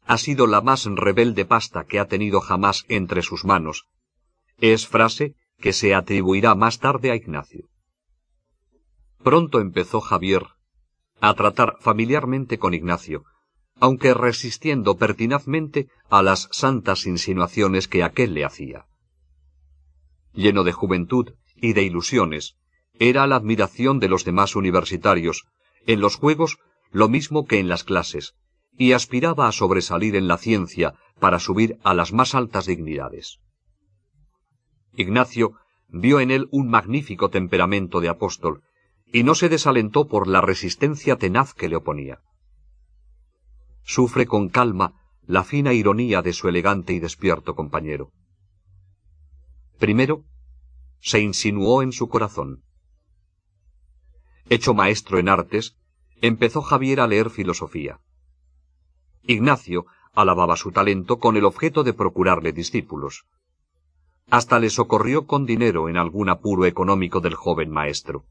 ha 0.05 0.17
sido 0.17 0.47
la 0.47 0.61
más 0.61 0.85
rebelde 0.85 1.43
pasta 1.43 1.83
que 1.83 1.99
ha 1.99 2.07
tenido 2.07 2.39
jamás 2.39 2.85
entre 2.87 3.21
sus 3.21 3.43
manos. 3.43 3.87
Es 4.59 4.87
frase 4.87 5.35
que 5.59 5.73
se 5.73 5.93
atribuirá 5.93 6.55
más 6.55 6.79
tarde 6.79 7.11
a 7.11 7.15
Ignacio. 7.15 7.67
Pronto 9.21 9.59
empezó 9.59 9.99
Javier 9.99 10.45
a 11.19 11.33
tratar 11.33 11.77
familiarmente 11.81 12.59
con 12.59 12.73
Ignacio, 12.73 13.25
aunque 13.79 14.13
resistiendo 14.13 14.97
pertinazmente 14.97 15.89
a 16.09 16.21
las 16.21 16.47
santas 16.51 17.05
insinuaciones 17.05 17.87
que 17.87 18.03
aquél 18.03 18.35
le 18.35 18.45
hacía. 18.45 18.85
Lleno 20.33 20.63
de 20.63 20.71
juventud 20.71 21.33
y 21.55 21.73
de 21.73 21.83
ilusiones, 21.83 22.55
era 22.99 23.25
la 23.27 23.35
admiración 23.35 23.99
de 23.99 24.09
los 24.09 24.23
demás 24.25 24.55
universitarios, 24.55 25.45
en 25.87 26.01
los 26.01 26.15
juegos 26.15 26.59
lo 26.97 27.09
mismo 27.09 27.45
que 27.45 27.59
en 27.59 27.67
las 27.67 27.83
clases, 27.83 28.33
y 28.75 28.93
aspiraba 28.93 29.47
a 29.47 29.51
sobresalir 29.51 30.15
en 30.15 30.27
la 30.27 30.39
ciencia 30.39 30.95
para 31.19 31.37
subir 31.37 31.77
a 31.83 31.93
las 31.93 32.11
más 32.11 32.33
altas 32.33 32.65
dignidades. 32.65 33.39
Ignacio 34.93 35.53
vio 35.89 36.19
en 36.19 36.31
él 36.31 36.47
un 36.49 36.69
magnífico 36.69 37.29
temperamento 37.29 38.01
de 38.01 38.09
apóstol, 38.09 38.63
y 39.13 39.21
no 39.21 39.35
se 39.35 39.47
desalentó 39.47 40.07
por 40.07 40.27
la 40.27 40.41
resistencia 40.41 41.17
tenaz 41.17 41.53
que 41.53 41.69
le 41.69 41.75
oponía. 41.75 42.19
Sufre 43.83 44.25
con 44.25 44.49
calma 44.49 44.95
la 45.27 45.43
fina 45.43 45.73
ironía 45.73 46.23
de 46.23 46.33
su 46.33 46.47
elegante 46.47 46.93
y 46.93 46.99
despierto 46.99 47.55
compañero. 47.55 48.11
Primero, 49.77 50.23
se 50.99 51.19
insinuó 51.19 51.83
en 51.83 51.91
su 51.91 52.09
corazón. 52.09 52.63
Hecho 54.49 54.73
maestro 54.73 55.19
en 55.19 55.29
artes, 55.29 55.76
empezó 56.21 56.61
Javier 56.61 56.99
a 56.99 57.07
leer 57.07 57.29
filosofía. 57.29 57.99
Ignacio 59.23 59.85
alababa 60.13 60.55
su 60.55 60.71
talento 60.71 61.19
con 61.19 61.37
el 61.37 61.45
objeto 61.45 61.83
de 61.83 61.93
procurarle 61.93 62.51
discípulos. 62.51 63.25
Hasta 64.29 64.59
le 64.59 64.69
socorrió 64.69 65.27
con 65.27 65.45
dinero 65.45 65.89
en 65.89 65.97
algún 65.97 66.29
apuro 66.29 66.65
económico 66.65 67.19
del 67.19 67.35
joven 67.35 67.69
maestro. 67.69 68.25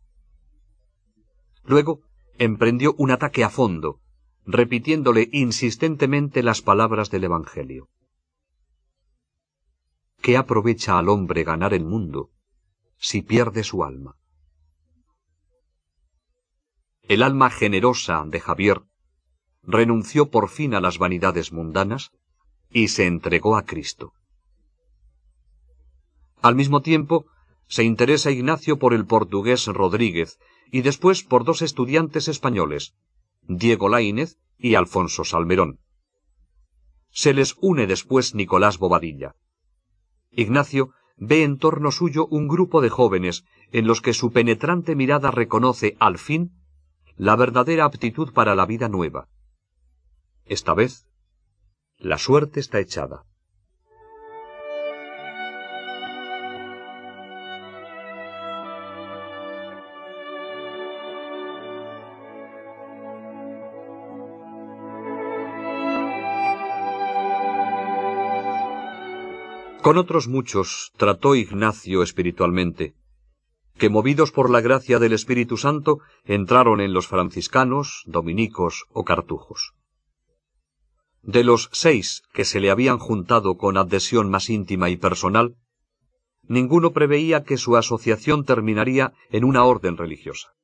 Luego 1.65 2.01
emprendió 2.39 2.95
un 2.99 3.11
ataque 3.11 3.45
a 3.45 3.51
fondo, 3.51 4.01
repitiéndole 4.45 5.29
insistentemente 5.33 6.43
las 6.43 6.63
palabras 6.63 7.11
del 7.11 7.25
Evangelio. 7.25 7.89
¿Qué 10.21 10.37
aprovecha 10.37 10.99
al 10.99 11.09
hombre 11.09 11.45
ganar 11.45 11.73
el 11.73 11.85
mundo 11.85 12.31
si 12.99 13.23
pierde 13.23 13.63
su 13.63 13.85
alma? 13.85 14.17
El 17.09 17.23
alma 17.23 17.51
generosa 17.51 18.25
de 18.27 18.41
Javier 18.41 18.83
renunció 19.63 20.29
por 20.29 20.49
fin 20.49 20.75
a 20.75 20.81
las 20.81 20.99
vanidades 20.99 21.53
mundanas 21.53 22.11
y 22.69 22.89
se 22.89 23.07
entregó 23.07 23.57
a 23.57 23.65
Cristo. 23.65 24.13
Al 26.43 26.57
mismo 26.57 26.83
tiempo, 26.83 27.27
se 27.69 27.85
interesa 27.85 28.33
Ignacio 28.33 28.81
por 28.81 28.93
el 28.93 29.07
portugués 29.07 29.67
Rodríguez 29.67 30.41
y 30.73 30.83
después 30.83 31.23
por 31.23 31.45
dos 31.45 31.63
estudiantes 31.63 32.27
españoles, 32.27 32.95
Diego 33.43 33.89
Laínez 33.89 34.37
y 34.59 34.75
Alfonso 34.75 35.23
Salmerón. 35.23 35.79
Se 37.11 37.33
les 37.35 37.55
une 37.61 37.87
después 37.87 38.35
Nicolás 38.35 38.79
Bobadilla. 38.79 39.37
Ignacio 40.33 40.91
ve 41.17 41.45
en 41.45 41.59
torno 41.59 41.93
suyo 41.93 42.27
un 42.27 42.49
grupo 42.49 42.81
de 42.81 42.91
jóvenes 42.91 43.45
en 43.71 43.87
los 43.87 44.01
que 44.01 44.13
su 44.13 44.33
penetrante 44.33 44.97
mirada 44.97 45.31
reconoce 45.31 45.97
al 46.01 46.19
fin 46.19 46.53
la 47.19 47.35
verdadera 47.35 47.87
aptitud 47.87 48.33
para 48.33 48.55
la 48.55 48.67
vida 48.67 48.89
nueva. 48.89 49.29
Esta 50.45 50.75
vez, 50.75 51.07
la 51.99 52.19
suerte 52.19 52.61
está 52.61 52.79
echada. 52.79 53.25
Con 69.83 69.99
otros 69.99 70.27
muchos 70.27 70.93
trató 70.97 71.37
Ignacio 71.37 72.03
espiritualmente, 72.03 72.95
que 73.79 73.91
movidos 73.91 74.33
por 74.33 74.51
la 74.51 74.61
gracia 74.61 74.99
del 74.99 75.13
Espíritu 75.13 75.57
Santo 75.57 76.01
entraron 76.25 76.81
en 76.81 76.93
los 76.93 77.07
franciscanos, 77.07 78.03
dominicos 78.07 78.87
o 78.93 79.05
cartujos. 79.05 79.75
De 81.23 81.45
los 81.45 81.69
seis 81.73 82.23
que 82.33 82.45
se 82.45 82.61
le 82.61 82.71
habían 82.71 82.99
juntado 82.99 83.57
con 83.57 83.77
adhesión 83.77 84.31
más 84.31 84.49
íntima 84.49 84.89
y 84.91 84.97
personal, 84.97 85.57
ninguno 86.49 86.93
preveía 86.93 87.43
que 87.43 87.57
su 87.57 87.77
asociación 87.77 88.45
terminaría 88.45 89.13
en 89.31 89.45
una 89.45 89.65
orden 89.65 89.97
religiosa. 89.97 90.55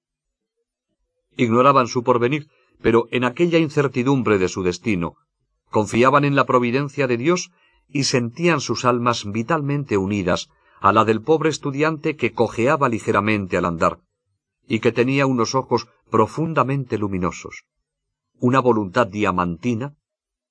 Ignoraban 1.37 1.89
su 1.89 2.05
porvenir, 2.05 2.49
pero 2.81 3.09
en 3.11 3.25
aquella 3.25 3.59
incertidumbre 3.59 4.39
de 4.39 4.49
su 4.49 4.63
destino, 4.63 5.17
confiaban 5.71 6.25
en 6.25 6.37
la 6.37 6.45
providencia 6.45 7.07
de 7.07 7.17
Dios 7.17 7.51
y 7.89 8.05
sentían 8.05 8.61
sus 8.61 8.85
almas 8.85 9.25
vitalmente 9.31 9.97
unidas 9.97 10.49
a 10.83 10.93
la 10.93 11.05
del 11.05 11.23
pobre 11.23 11.49
estudiante 11.49 12.17
que 12.17 12.33
cojeaba 12.33 12.89
ligeramente 12.89 13.57
al 13.57 13.67
andar, 13.67 14.01
y 14.67 14.81
que 14.81 14.91
tenía 14.91 15.27
unos 15.27 15.55
ojos 15.55 15.87
profundamente 16.11 16.99
luminosos, 16.99 17.67
una 18.41 18.59
voluntad 18.59 19.07
diamantina 19.07 19.95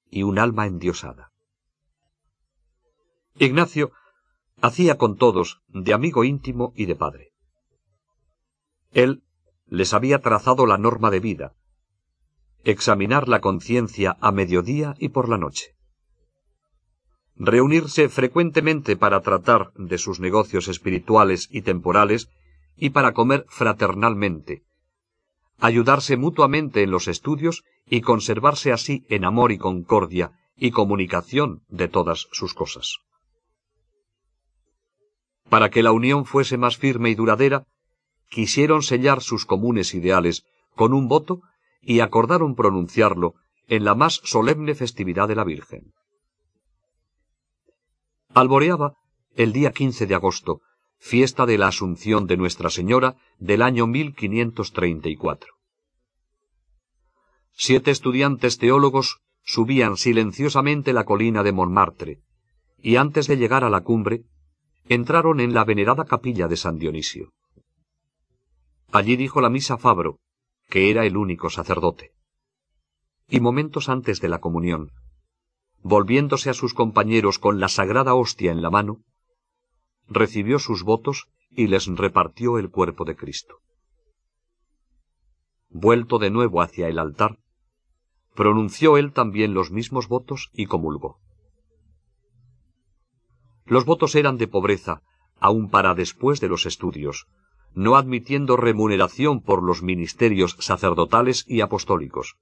y 0.10 0.24
un 0.24 0.40
alma 0.40 0.68
endiosada. 0.68 1.34
Ignacio 3.40 3.92
hacía 4.62 4.98
con 4.98 5.18
todos 5.18 5.62
de 5.68 5.94
amigo 5.94 6.24
íntimo 6.24 6.72
y 6.78 6.86
de 6.86 6.96
padre. 6.96 7.34
Él 8.92 9.24
les 9.68 9.94
había 9.94 10.20
trazado 10.20 10.66
la 10.66 10.78
norma 10.78 11.12
de 11.12 11.20
vida, 11.20 11.56
examinar 12.64 13.28
la 13.28 13.42
conciencia 13.42 14.16
a 14.22 14.32
mediodía 14.32 14.96
y 14.98 15.10
por 15.10 15.28
la 15.28 15.38
noche, 15.38 15.76
reunirse 17.36 18.10
frecuentemente 18.10 18.96
para 18.96 19.22
tratar 19.22 19.72
de 19.76 19.98
sus 19.98 20.20
negocios 20.20 20.68
espirituales 20.68 21.48
y 21.52 21.62
temporales 21.62 22.30
y 22.78 22.92
para 22.92 23.14
comer 23.14 23.46
fraternalmente, 23.50 24.64
ayudarse 25.60 26.18
mutuamente 26.18 26.82
en 26.84 26.92
los 26.92 27.08
estudios 27.08 27.64
y 27.88 28.02
conservarse 28.02 28.72
así 28.72 29.06
en 29.10 29.26
amor 29.26 29.52
y 29.52 29.58
concordia 29.58 30.32
y 30.56 30.72
comunicación 30.72 31.64
de 31.70 31.88
todas 31.88 32.28
sus 32.32 32.54
cosas. 32.54 32.98
Para 35.50 35.70
que 35.70 35.84
la 35.84 35.92
unión 35.92 36.26
fuese 36.26 36.58
más 36.58 36.78
firme 36.78 37.10
y 37.10 37.16
duradera, 37.16 37.66
quisieron 38.30 38.84
sellar 38.84 39.22
sus 39.22 39.46
comunes 39.46 39.94
ideales 39.94 40.46
con 40.76 40.94
un 40.94 41.08
voto 41.08 41.42
y 41.82 42.00
acordaron 42.00 42.56
pronunciarlo 42.56 43.36
en 43.68 43.84
la 43.84 43.96
más 43.96 44.22
solemne 44.24 44.76
festividad 44.76 45.28
de 45.28 45.36
la 45.36 45.44
Virgen. 45.44 45.94
Alboreaba 48.34 48.96
el 49.36 49.52
día 49.52 49.74
15 49.74 50.08
de 50.08 50.16
agosto, 50.16 50.62
fiesta 50.98 51.46
de 51.46 51.58
la 51.58 51.68
Asunción 51.68 52.28
de 52.28 52.38
Nuestra 52.38 52.70
Señora 52.70 53.18
del 53.40 53.62
año 53.62 53.88
1534. 53.88 55.54
Siete 57.52 57.92
estudiantes 57.92 58.58
teólogos 58.58 59.20
subían 59.44 59.98
silenciosamente 59.98 60.94
la 60.94 61.04
colina 61.04 61.44
de 61.44 61.52
Montmartre, 61.52 62.22
y 62.82 62.96
antes 62.96 63.28
de 63.28 63.36
llegar 63.36 63.66
a 63.66 63.70
la 63.70 63.82
cumbre, 63.82 64.24
entraron 64.88 65.42
en 65.42 65.54
la 65.54 65.66
venerada 65.66 66.06
capilla 66.06 66.48
de 66.48 66.56
San 66.56 66.78
Dionisio. 66.78 67.34
Allí 68.94 69.18
dijo 69.18 69.42
la 69.42 69.50
misa 69.50 69.78
Fabro, 69.78 70.20
que 70.70 70.90
era 70.90 71.06
el 71.06 71.18
único 71.18 71.50
sacerdote. 71.50 72.12
Y 73.28 73.42
momentos 73.42 73.90
antes 73.90 74.22
de 74.22 74.30
la 74.30 74.40
comunión, 74.40 74.92
volviéndose 75.84 76.50
a 76.50 76.54
sus 76.54 76.74
compañeros 76.74 77.40
con 77.40 77.60
la 77.60 77.68
sagrada 77.68 78.14
hostia 78.14 78.52
en 78.52 78.62
la 78.62 78.70
mano, 78.70 79.02
recibió 80.08 80.60
sus 80.60 80.84
votos 80.84 81.28
y 81.50 81.68
les 81.68 81.88
repartió 81.88 82.58
el 82.58 82.70
cuerpo 82.70 83.06
de 83.06 83.16
Cristo. 83.16 83.60
Vuelto 85.70 86.20
de 86.20 86.30
nuevo 86.30 86.62
hacia 86.62 86.88
el 86.88 87.00
altar, 87.00 87.40
pronunció 88.36 88.98
él 88.98 89.14
también 89.14 89.54
los 89.54 89.72
mismos 89.72 90.08
votos 90.08 90.50
y 90.54 90.66
comulgó. 90.66 91.20
Los 93.66 93.86
votos 93.86 94.16
eran 94.16 94.38
de 94.38 94.48
pobreza, 94.48 95.02
aun 95.40 95.70
para 95.70 95.96
después 95.96 96.40
de 96.40 96.50
los 96.50 96.66
estudios, 96.66 97.28
no 97.74 97.96
admitiendo 97.96 98.58
remuneración 98.58 99.42
por 99.42 99.64
los 99.64 99.82
ministerios 99.82 100.58
sacerdotales 100.60 101.46
y 101.48 101.62
apostólicos, 101.62 102.36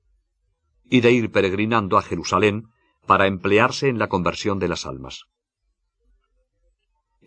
y 0.90 1.02
de 1.02 1.12
ir 1.12 1.32
peregrinando 1.32 1.98
a 1.98 2.02
Jerusalén 2.02 2.70
para 3.10 3.26
emplearse 3.26 3.90
en 3.90 3.98
la 3.98 4.08
conversión 4.08 4.60
de 4.60 4.68
las 4.68 4.86
almas. 4.86 5.26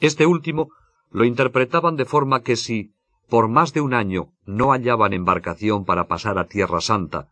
Este 0.01 0.27
último 0.27 0.69
lo 1.11 1.25
interpretaban 1.25 1.97
de 1.97 2.05
forma 2.05 2.45
que 2.45 2.55
si, 2.55 2.95
por 3.29 3.49
más 3.49 3.73
de 3.73 3.81
un 3.81 3.93
año, 3.93 4.29
no 4.47 4.71
hallaban 4.71 5.13
embarcación 5.13 5.85
para 5.85 6.07
pasar 6.07 6.39
a 6.39 6.47
Tierra 6.47 6.81
Santa, 6.81 7.31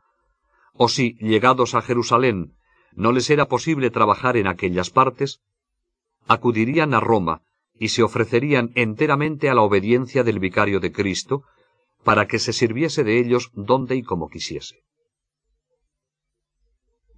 o 0.73 0.89
si, 0.89 1.13
llegados 1.21 1.77
a 1.77 1.81
Jerusalén, 1.81 2.57
no 2.93 3.13
les 3.13 3.31
era 3.31 3.47
posible 3.47 3.89
trabajar 3.89 4.37
en 4.37 4.49
aquellas 4.49 4.91
partes, 4.91 5.43
acudirían 6.27 6.93
a 6.93 6.99
Roma 6.99 7.43
y 7.79 7.91
se 7.91 8.03
ofrecerían 8.03 8.73
enteramente 8.75 9.49
a 9.49 9.55
la 9.55 9.63
obediencia 9.63 10.25
del 10.25 10.41
vicario 10.41 10.81
de 10.81 10.91
Cristo, 10.91 11.45
para 12.03 12.27
que 12.27 12.41
se 12.41 12.53
sirviese 12.53 13.05
de 13.05 13.21
ellos 13.21 13.53
donde 13.55 13.95
y 13.95 14.03
como 14.03 14.29
quisiese. 14.29 14.83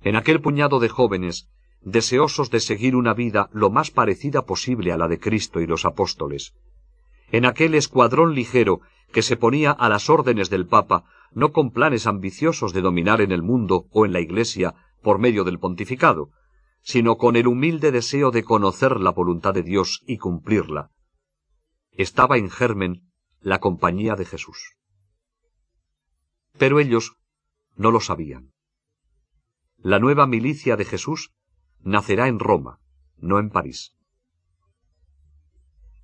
En 0.04 0.16
aquel 0.16 0.40
puñado 0.40 0.80
de 0.80 0.88
jóvenes, 0.88 1.48
deseosos 1.80 2.50
de 2.50 2.60
seguir 2.60 2.96
una 2.96 3.14
vida 3.14 3.48
lo 3.52 3.70
más 3.70 3.90
parecida 3.90 4.44
posible 4.44 4.92
a 4.92 4.96
la 4.96 5.08
de 5.08 5.18
Cristo 5.18 5.60
y 5.60 5.66
los 5.66 5.84
apóstoles, 5.84 6.54
en 7.30 7.46
aquel 7.46 7.74
escuadrón 7.74 8.34
ligero 8.34 8.80
que 9.12 9.22
se 9.22 9.36
ponía 9.36 9.70
a 9.70 9.88
las 9.88 10.10
órdenes 10.10 10.50
del 10.50 10.66
Papa, 10.66 11.04
no 11.32 11.52
con 11.52 11.70
planes 11.70 12.06
ambiciosos 12.06 12.72
de 12.72 12.80
dominar 12.80 13.20
en 13.20 13.32
el 13.32 13.42
mundo 13.42 13.86
o 13.90 14.04
en 14.04 14.12
la 14.12 14.20
Iglesia 14.20 14.74
por 15.02 15.18
medio 15.18 15.44
del 15.44 15.58
pontificado, 15.58 16.30
sino 16.82 17.16
con 17.16 17.36
el 17.36 17.46
humilde 17.46 17.92
deseo 17.92 18.30
de 18.30 18.42
conocer 18.42 19.00
la 19.00 19.10
voluntad 19.10 19.54
de 19.54 19.62
Dios 19.62 20.02
y 20.06 20.18
cumplirla. 20.18 20.90
Estaba 21.92 22.38
en 22.38 22.50
germen 22.50 23.12
la 23.40 23.60
compañía 23.60 24.14
de 24.14 24.24
Jesús. 24.24 24.76
Pero 26.58 26.80
ellos 26.80 27.16
no 27.76 27.90
lo 27.90 28.00
sabían. 28.00 28.52
La 29.84 29.98
nueva 29.98 30.28
milicia 30.28 30.76
de 30.76 30.84
Jesús 30.84 31.32
nacerá 31.82 32.28
en 32.28 32.38
Roma, 32.38 32.78
no 33.18 33.40
en 33.40 33.50
París. 33.50 33.96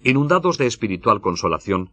Inundados 0.01 0.59
de 0.59 0.67
espiritual 0.67 1.21
consolación, 1.21 1.93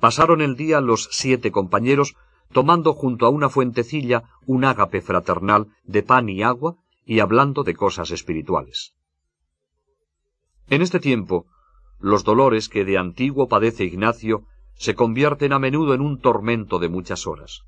pasaron 0.00 0.42
el 0.42 0.54
día 0.54 0.82
los 0.82 1.08
siete 1.12 1.50
compañeros 1.50 2.14
tomando 2.52 2.92
junto 2.92 3.24
a 3.24 3.30
una 3.30 3.48
fuentecilla 3.48 4.24
un 4.44 4.66
ágape 4.66 5.00
fraternal 5.00 5.68
de 5.84 6.02
pan 6.02 6.28
y 6.28 6.42
agua 6.42 6.76
y 7.06 7.20
hablando 7.20 7.64
de 7.64 7.74
cosas 7.74 8.10
espirituales. 8.10 8.94
En 10.68 10.82
este 10.82 11.00
tiempo, 11.00 11.46
los 12.00 12.24
dolores 12.24 12.68
que 12.68 12.84
de 12.84 12.98
antiguo 12.98 13.48
padece 13.48 13.84
Ignacio 13.84 14.44
se 14.74 14.94
convierten 14.94 15.54
a 15.54 15.58
menudo 15.58 15.94
en 15.94 16.02
un 16.02 16.20
tormento 16.20 16.78
de 16.78 16.90
muchas 16.90 17.26
horas. 17.26 17.64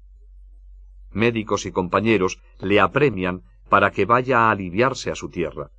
Médicos 1.13 1.67
y 1.67 1.73
compañeros 1.73 2.41
le 2.61 2.81
apremian 2.81 3.43
para 3.69 3.91
que 3.91 4.05
vaya 4.05 4.47
a 4.47 4.51
aliviarse 4.51 5.11
a 5.11 5.15
su 5.15 5.29
tierra. 5.29 5.71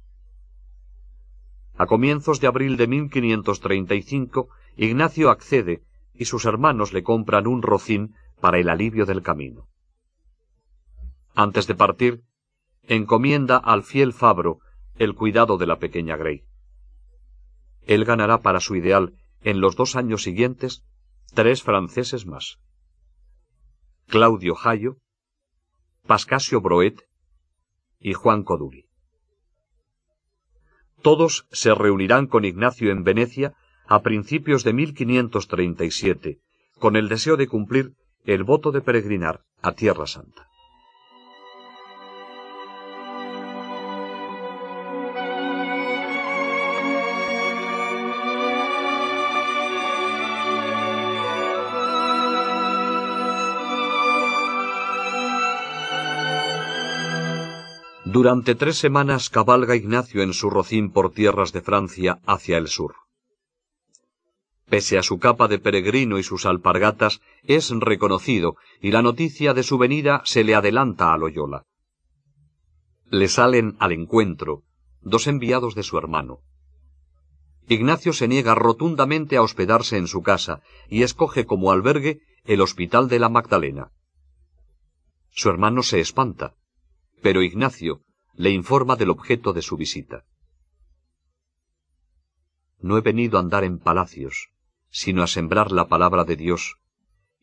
A 1.78 1.86
comienzos 1.86 2.40
de 2.40 2.48
abril 2.48 2.76
de 2.76 2.88
1535, 2.88 4.50
Ignacio 4.78 5.30
accede 5.30 5.84
y 6.14 6.26
sus 6.26 6.46
hermanos 6.46 6.92
le 6.94 7.04
compran 7.04 7.48
un 7.48 7.62
rocín 7.62 8.16
para 8.42 8.58
el 8.58 8.70
alivio 8.70 9.06
del 9.06 9.22
camino. 9.22 9.68
Antes 11.36 11.68
de 11.68 11.76
partir, 11.76 12.24
encomienda 12.88 13.58
al 13.58 13.84
fiel 13.84 14.14
Fabro 14.14 14.60
el 14.96 15.14
cuidado 15.14 15.58
de 15.58 15.68
la 15.68 15.78
pequeña 15.78 16.18
Grey. 16.18 16.44
Él 17.86 18.06
ganará 18.06 18.42
para 18.42 18.60
su 18.60 18.76
ideal 18.76 19.14
en 19.42 19.62
los 19.62 19.76
dos 19.76 19.96
años 19.96 20.24
siguientes 20.24 20.84
tres 21.34 21.62
franceses 21.62 22.26
más. 22.26 22.60
Claudio 24.08 24.56
Jayo, 24.56 24.98
Pascasio 26.08 26.62
Broet 26.62 27.02
y 28.00 28.14
Juan 28.14 28.44
Coduri. 28.44 28.86
Todos 31.02 31.48
se 31.52 31.76
reunirán 31.76 32.28
con 32.28 32.46
Ignacio 32.46 32.92
en 32.92 33.04
Venecia 33.04 33.54
a 33.88 34.02
principios 34.02 34.64
de 34.64 34.74
1537, 34.74 36.40
con 36.80 36.96
el 36.96 37.10
deseo 37.10 37.36
de 37.38 37.48
cumplir 37.48 37.94
el 38.24 38.44
voto 38.44 38.72
de 38.72 38.82
peregrinar 38.82 39.44
a 39.62 39.74
Tierra 39.74 40.08
Santa. 40.08 40.48
Durante 58.18 58.56
tres 58.56 58.80
semanas 58.80 59.30
cabalga 59.30 59.76
Ignacio 59.76 60.24
en 60.24 60.34
su 60.34 60.50
rocín 60.50 60.92
por 60.92 61.12
tierras 61.12 61.54
de 61.54 61.62
Francia 61.62 62.20
hacia 62.26 62.58
el 62.58 62.68
sur. 62.68 62.96
Pese 64.68 64.98
a 64.98 65.04
su 65.04 65.20
capa 65.20 65.48
de 65.48 65.60
peregrino 65.60 66.18
y 66.18 66.24
sus 66.24 66.48
alpargatas, 66.48 67.22
es 67.44 67.70
reconocido, 67.70 68.56
y 68.82 68.90
la 68.90 69.04
noticia 69.04 69.54
de 69.54 69.62
su 69.62 69.78
venida 69.78 70.24
se 70.26 70.44
le 70.44 70.56
adelanta 70.56 71.14
a 71.14 71.18
Loyola. 71.20 71.68
Le 73.12 73.28
salen 73.28 73.76
al 73.78 73.92
encuentro 73.92 74.64
dos 75.02 75.28
enviados 75.28 75.76
de 75.76 75.84
su 75.84 76.00
hermano. 76.00 76.40
Ignacio 77.68 78.14
se 78.14 78.28
niega 78.28 78.56
rotundamente 78.56 79.38
a 79.38 79.44
hospedarse 79.44 79.96
en 79.96 80.08
su 80.08 80.24
casa 80.24 80.64
y 80.90 81.04
escoge 81.04 81.46
como 81.46 81.72
albergue 81.72 82.22
el 82.46 82.62
Hospital 82.62 83.10
de 83.10 83.20
la 83.20 83.30
Magdalena. 83.30 83.92
Su 85.30 85.50
hermano 85.50 85.84
se 85.84 86.00
espanta, 86.00 86.56
pero 87.22 87.44
Ignacio, 87.44 88.02
le 88.38 88.52
informa 88.52 88.96
del 88.96 89.10
objeto 89.10 89.52
de 89.52 89.64
su 89.64 89.78
visita. 89.78 90.24
No 92.80 92.98
he 92.98 93.02
venido 93.02 93.38
a 93.38 93.42
andar 93.42 93.64
en 93.64 93.80
palacios, 93.80 94.50
sino 94.92 95.24
a 95.24 95.28
sembrar 95.28 95.72
la 95.72 95.88
palabra 95.88 96.24
de 96.24 96.36
Dios 96.36 96.78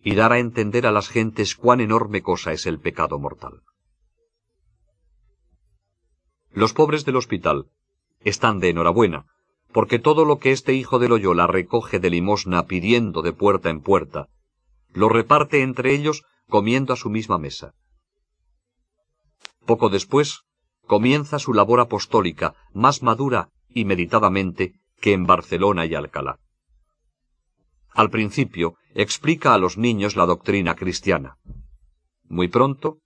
y 0.05 0.15
dar 0.15 0.33
a 0.33 0.39
entender 0.39 0.87
a 0.87 0.93
las 0.93 1.09
gentes 1.09 1.57
cuán 1.57 1.81
enorme 1.81 2.23
cosa 2.23 2.53
es 2.53 2.67
el 2.67 2.79
pecado 2.79 3.19
mortal. 3.19 3.63
Los 6.53 6.73
pobres 6.73 7.05
del 7.05 7.17
hospital 7.17 7.67
están 8.21 8.61
de 8.61 8.69
enhorabuena, 8.69 9.27
porque 9.73 9.99
todo 9.99 10.25
lo 10.25 10.39
que 10.39 10.53
este 10.53 10.75
hijo 10.75 11.01
de 11.01 11.09
Loyola 11.09 11.49
recoge 11.49 11.99
de 11.99 12.11
limosna 12.11 12.67
pidiendo 12.67 13.23
de 13.23 13.33
puerta 13.33 13.69
en 13.71 13.81
puerta, 13.81 14.29
lo 14.93 15.09
reparte 15.09 15.63
entre 15.63 15.93
ellos 15.93 16.23
comiendo 16.49 16.93
a 16.93 16.97
su 16.97 17.11
misma 17.11 17.39
mesa. 17.39 17.75
Poco 19.67 19.89
después, 19.89 20.45
comienza 20.87 21.39
su 21.39 21.53
labor 21.53 21.81
apostólica 21.81 22.55
más 22.73 23.03
madura 23.03 23.51
y 23.69 23.85
meditadamente 23.85 24.75
que 25.01 25.13
en 25.13 25.27
Barcelona 25.27 25.87
y 25.87 25.95
Alcalá. 25.95 26.39
Al 27.91 28.11
principio 28.11 28.77
explica 28.95 29.55
a 29.55 29.59
los 29.59 29.79
niños 29.79 30.17
la 30.17 30.27
doctrina 30.27 30.75
cristiana. 30.75 31.37
Muy 32.25 32.49
pronto, 32.49 32.99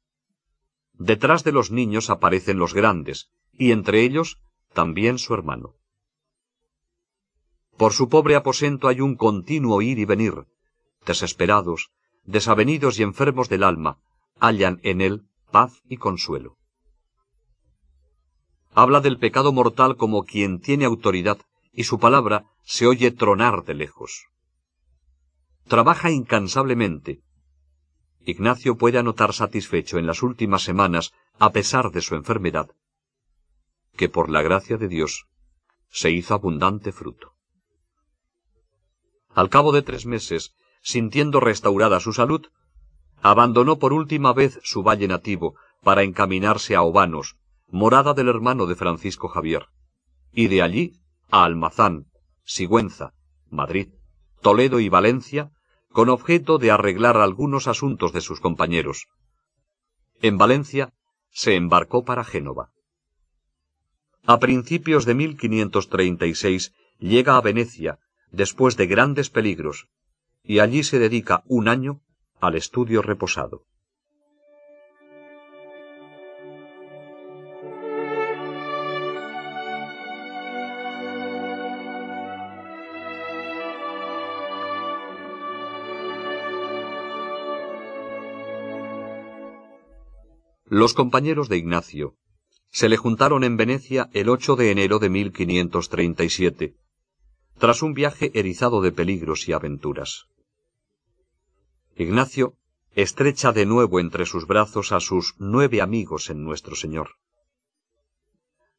detrás 0.94 1.44
de 1.44 1.52
los 1.52 1.70
niños 1.70 2.10
aparecen 2.10 2.58
los 2.58 2.74
grandes, 2.74 3.30
y 3.52 3.72
entre 3.72 4.02
ellos 4.02 4.40
también 4.72 5.18
su 5.18 5.34
hermano. 5.34 5.74
Por 7.76 7.92
su 7.92 8.08
pobre 8.08 8.34
aposento 8.34 8.88
hay 8.88 9.00
un 9.00 9.14
continuo 9.14 9.82
ir 9.82 9.98
y 9.98 10.04
venir. 10.04 10.46
Desesperados, 11.06 11.90
desavenidos 12.24 12.98
y 12.98 13.02
enfermos 13.02 13.48
del 13.48 13.62
alma, 13.62 13.98
hallan 14.40 14.80
en 14.82 15.00
él 15.00 15.28
paz 15.50 15.82
y 15.88 15.96
consuelo. 15.96 16.56
Habla 18.74 19.00
del 19.00 19.18
pecado 19.18 19.52
mortal 19.52 19.96
como 19.96 20.24
quien 20.24 20.60
tiene 20.60 20.84
autoridad 20.84 21.38
y 21.72 21.84
su 21.84 21.98
palabra 21.98 22.44
se 22.64 22.86
oye 22.86 23.10
tronar 23.10 23.64
de 23.64 23.74
lejos. 23.74 24.26
Trabaja 25.66 26.10
incansablemente. 26.10 27.22
Ignacio 28.24 28.76
puede 28.76 28.98
anotar 28.98 29.32
satisfecho 29.32 29.98
en 29.98 30.06
las 30.06 30.22
últimas 30.22 30.62
semanas, 30.62 31.12
a 31.38 31.50
pesar 31.50 31.90
de 31.92 32.02
su 32.02 32.14
enfermedad, 32.14 32.70
que 33.96 34.08
por 34.08 34.28
la 34.28 34.42
gracia 34.42 34.76
de 34.76 34.88
Dios 34.88 35.26
se 35.90 36.10
hizo 36.10 36.34
abundante 36.34 36.92
fruto. 36.92 37.32
Al 39.34 39.48
cabo 39.48 39.72
de 39.72 39.82
tres 39.82 40.04
meses, 40.04 40.54
sintiendo 40.82 41.40
restaurada 41.40 42.00
su 42.00 42.12
salud, 42.12 42.46
abandonó 43.22 43.78
por 43.78 43.92
última 43.92 44.32
vez 44.32 44.58
su 44.62 44.82
valle 44.82 45.08
nativo 45.08 45.54
para 45.82 46.02
encaminarse 46.02 46.76
a 46.76 46.82
Obanos, 46.82 47.37
morada 47.68 48.14
del 48.14 48.28
hermano 48.28 48.66
de 48.66 48.74
Francisco 48.74 49.28
Javier, 49.28 49.66
y 50.32 50.48
de 50.48 50.62
allí 50.62 50.92
a 51.30 51.44
Almazán, 51.44 52.06
Sigüenza, 52.44 53.12
Madrid, 53.50 53.88
Toledo 54.40 54.80
y 54.80 54.88
Valencia, 54.88 55.50
con 55.90 56.08
objeto 56.08 56.58
de 56.58 56.70
arreglar 56.70 57.16
algunos 57.16 57.66
asuntos 57.66 58.12
de 58.12 58.20
sus 58.20 58.40
compañeros. 58.40 59.06
En 60.20 60.38
Valencia 60.38 60.92
se 61.30 61.54
embarcó 61.54 62.04
para 62.04 62.24
Génova. 62.24 62.70
A 64.24 64.38
principios 64.38 65.04
de 65.04 65.14
1536 65.14 66.74
llega 66.98 67.36
a 67.36 67.40
Venecia, 67.40 67.98
después 68.30 68.76
de 68.76 68.86
grandes 68.86 69.30
peligros, 69.30 69.88
y 70.42 70.58
allí 70.58 70.82
se 70.82 70.98
dedica 70.98 71.42
un 71.46 71.68
año 71.68 72.00
al 72.40 72.54
estudio 72.54 73.02
reposado. 73.02 73.64
Los 90.70 90.92
compañeros 90.92 91.48
de 91.48 91.56
Ignacio 91.56 92.16
se 92.70 92.90
le 92.90 92.98
juntaron 92.98 93.42
en 93.42 93.56
Venecia 93.56 94.10
el 94.12 94.28
8 94.28 94.54
de 94.54 94.70
enero 94.70 94.98
de 94.98 95.08
1537, 95.08 96.74
tras 97.58 97.82
un 97.82 97.94
viaje 97.94 98.30
erizado 98.34 98.82
de 98.82 98.92
peligros 98.92 99.48
y 99.48 99.54
aventuras. 99.54 100.26
Ignacio 101.96 102.54
estrecha 102.94 103.52
de 103.52 103.64
nuevo 103.64 103.98
entre 103.98 104.26
sus 104.26 104.46
brazos 104.46 104.92
a 104.92 105.00
sus 105.00 105.36
nueve 105.38 105.80
amigos 105.80 106.28
en 106.28 106.44
nuestro 106.44 106.76
Señor. 106.76 107.12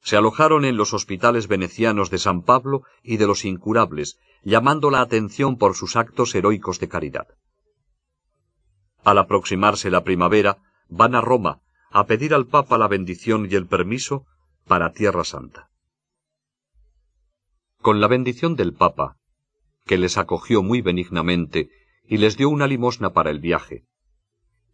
Se 0.01 0.15
alojaron 0.15 0.65
en 0.65 0.77
los 0.77 0.93
hospitales 0.93 1.47
venecianos 1.47 2.11
de 2.11 2.19
San 2.19 2.43
Pablo 2.43 2.83
y 3.01 3.17
de 3.17 3.25
los 3.25 3.45
incurables, 3.45 4.19
llamando 4.43 4.91
la 4.91 5.01
atención 5.01 5.57
por 5.57 5.73
sus 5.73 5.95
actos 5.95 6.35
heroicos 6.35 6.79
de 6.79 6.87
caridad. 6.87 7.27
Al 9.03 9.17
aproximarse 9.17 9.89
la 9.89 10.03
primavera, 10.03 10.59
van 10.87 11.15
a 11.15 11.21
Roma 11.21 11.61
a 11.91 12.05
pedir 12.05 12.33
al 12.33 12.45
Papa 12.47 12.77
la 12.77 12.87
bendición 12.87 13.47
y 13.49 13.55
el 13.55 13.67
permiso 13.67 14.25
para 14.67 14.93
Tierra 14.93 15.23
Santa. 15.23 15.69
Con 17.81 17.99
la 17.99 18.07
bendición 18.07 18.55
del 18.55 18.73
Papa, 18.73 19.17
que 19.85 19.97
les 19.97 20.17
acogió 20.17 20.61
muy 20.61 20.81
benignamente 20.81 21.69
y 22.05 22.17
les 22.17 22.37
dio 22.37 22.49
una 22.49 22.67
limosna 22.67 23.11
para 23.11 23.31
el 23.31 23.39
viaje, 23.39 23.85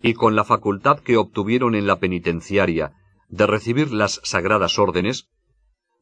y 0.02 0.14
con 0.14 0.36
la 0.36 0.44
facultad 0.44 1.00
que 1.00 1.18
obtuvieron 1.18 1.76
en 1.76 1.88
la 1.88 2.00
penitenciaria 2.00 2.94
de 3.30 3.48
recibir 3.48 3.92
las 3.92 4.20
sagradas 4.24 4.78
órdenes, 4.78 5.30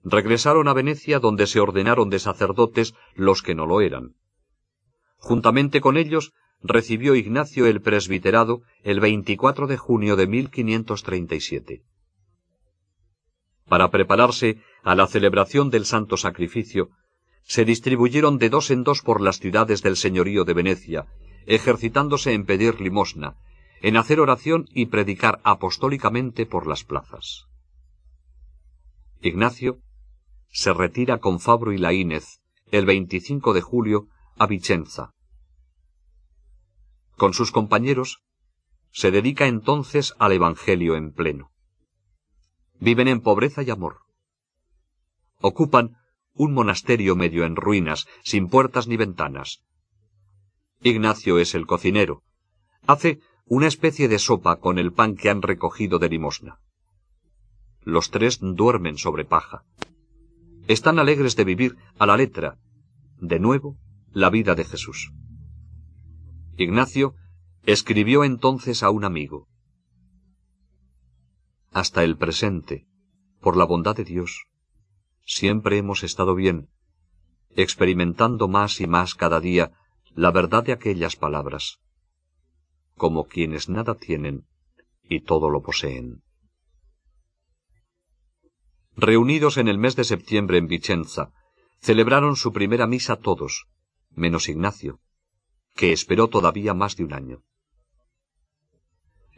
regresaron 0.04 0.67
a 0.67 0.73
Venecia 0.73 1.19
donde 1.19 1.47
se 1.47 1.60
ordenaron 1.60 2.10
de 2.10 2.19
sacerdotes 2.19 2.95
los 3.15 3.41
que 3.41 3.56
no 3.56 3.65
lo 3.65 3.82
eran. 3.82 4.15
Juntamente 5.17 5.80
con 5.80 5.95
ellos 5.97 6.34
recibió 6.63 7.15
Ignacio 7.15 7.67
el 7.67 7.82
presbiterado 7.82 8.62
el 8.84 8.99
24 8.99 9.67
de 9.67 9.78
junio 9.78 10.15
de 10.15 10.28
1537. 10.28 11.84
Para 13.67 13.91
prepararse 13.91 14.62
a 14.84 14.95
la 14.95 15.08
celebración 15.08 15.69
del 15.69 15.86
Santo 15.86 16.17
Sacrificio, 16.17 16.89
se 17.43 17.65
distribuyeron 17.65 18.38
de 18.38 18.49
dos 18.49 18.71
en 18.71 18.84
dos 18.84 19.02
por 19.02 19.19
las 19.19 19.39
ciudades 19.39 19.82
del 19.82 19.97
señorío 19.97 20.45
de 20.45 20.54
Venecia, 20.54 21.08
ejercitándose 21.45 22.34
en 22.34 22.45
pedir 22.45 22.80
limosna, 22.80 23.36
en 23.82 23.97
hacer 23.97 24.21
oración 24.21 24.65
y 24.73 24.86
predicar 24.86 25.41
apostólicamente 25.43 26.45
por 26.45 26.67
las 26.67 26.86
plazas. 26.86 27.47
Ignacio 29.21 29.80
se 30.49 30.73
retira 30.73 31.17
con 31.17 31.39
Fabro 31.39 31.73
y 31.73 31.78
Laínez 31.78 32.39
el 32.71 32.86
25 32.86 33.54
de 33.54 33.62
julio 33.62 34.08
a 34.38 34.47
Vicenza. 34.47 35.13
Con 37.23 37.33
sus 37.33 37.53
compañeros 37.53 38.21
se 38.91 39.09
dedica 39.09 39.47
entonces 39.47 40.13
al 40.19 40.33
Evangelio 40.33 40.97
en 40.97 41.13
pleno. 41.13 41.53
Viven 42.81 43.07
en 43.07 43.21
pobreza 43.21 43.63
y 43.63 43.69
amor. 43.69 43.99
Ocupan 45.39 45.95
un 46.33 46.53
monasterio 46.53 47.15
medio 47.15 47.45
en 47.45 47.55
ruinas, 47.55 48.07
sin 48.25 48.49
puertas 48.49 48.89
ni 48.89 48.97
ventanas. 48.97 49.63
Ignacio 50.81 51.39
es 51.39 51.55
el 51.55 51.65
cocinero. 51.65 52.23
Hace 52.88 53.21
una 53.45 53.67
especie 53.67 54.09
de 54.09 54.19
sopa 54.19 54.57
con 54.57 54.77
el 54.77 54.91
pan 54.91 55.15
que 55.15 55.29
han 55.29 55.41
recogido 55.41 55.99
de 55.99 56.09
limosna. 56.09 56.59
Los 57.83 58.12
tres 58.12 58.39
duermen 58.41 58.97
sobre 58.97 59.23
paja. 59.23 59.63
Están 60.67 60.99
alegres 60.99 61.38
de 61.38 61.45
vivir 61.45 61.77
a 61.97 62.05
la 62.05 62.17
letra, 62.17 62.57
de 63.15 63.39
nuevo, 63.39 63.77
la 64.12 64.29
vida 64.29 64.55
de 64.55 64.65
Jesús. 64.65 65.13
Ignacio 66.57 67.15
escribió 67.65 68.23
entonces 68.23 68.83
a 68.83 68.89
un 68.89 69.05
amigo. 69.05 69.47
Hasta 71.71 72.03
el 72.03 72.17
presente, 72.17 72.87
por 73.41 73.57
la 73.57 73.65
bondad 73.65 73.95
de 73.95 74.03
Dios, 74.03 74.45
siempre 75.25 75.77
hemos 75.77 76.03
estado 76.03 76.35
bien, 76.35 76.69
experimentando 77.55 78.47
más 78.47 78.79
y 78.81 78.87
más 78.87 79.15
cada 79.15 79.39
día 79.39 79.71
la 80.15 80.31
verdad 80.31 80.63
de 80.63 80.73
aquellas 80.73 81.15
palabras 81.15 81.79
como 82.95 83.25
quienes 83.25 83.69
nada 83.69 83.95
tienen 83.95 84.45
y 85.03 85.21
todo 85.21 85.49
lo 85.49 85.61
poseen. 85.61 86.23
Reunidos 88.95 89.57
en 89.57 89.67
el 89.67 89.77
mes 89.77 89.95
de 89.95 90.03
septiembre 90.03 90.57
en 90.57 90.67
Vicenza, 90.67 91.33
celebraron 91.79 92.35
su 92.35 92.53
primera 92.53 92.87
misa 92.87 93.17
todos, 93.17 93.65
menos 94.11 94.47
Ignacio, 94.47 94.99
que 95.75 95.91
esperó 95.91 96.27
todavía 96.27 96.73
más 96.73 96.95
de 96.95 97.03
un 97.03 97.13
año. 97.13 97.43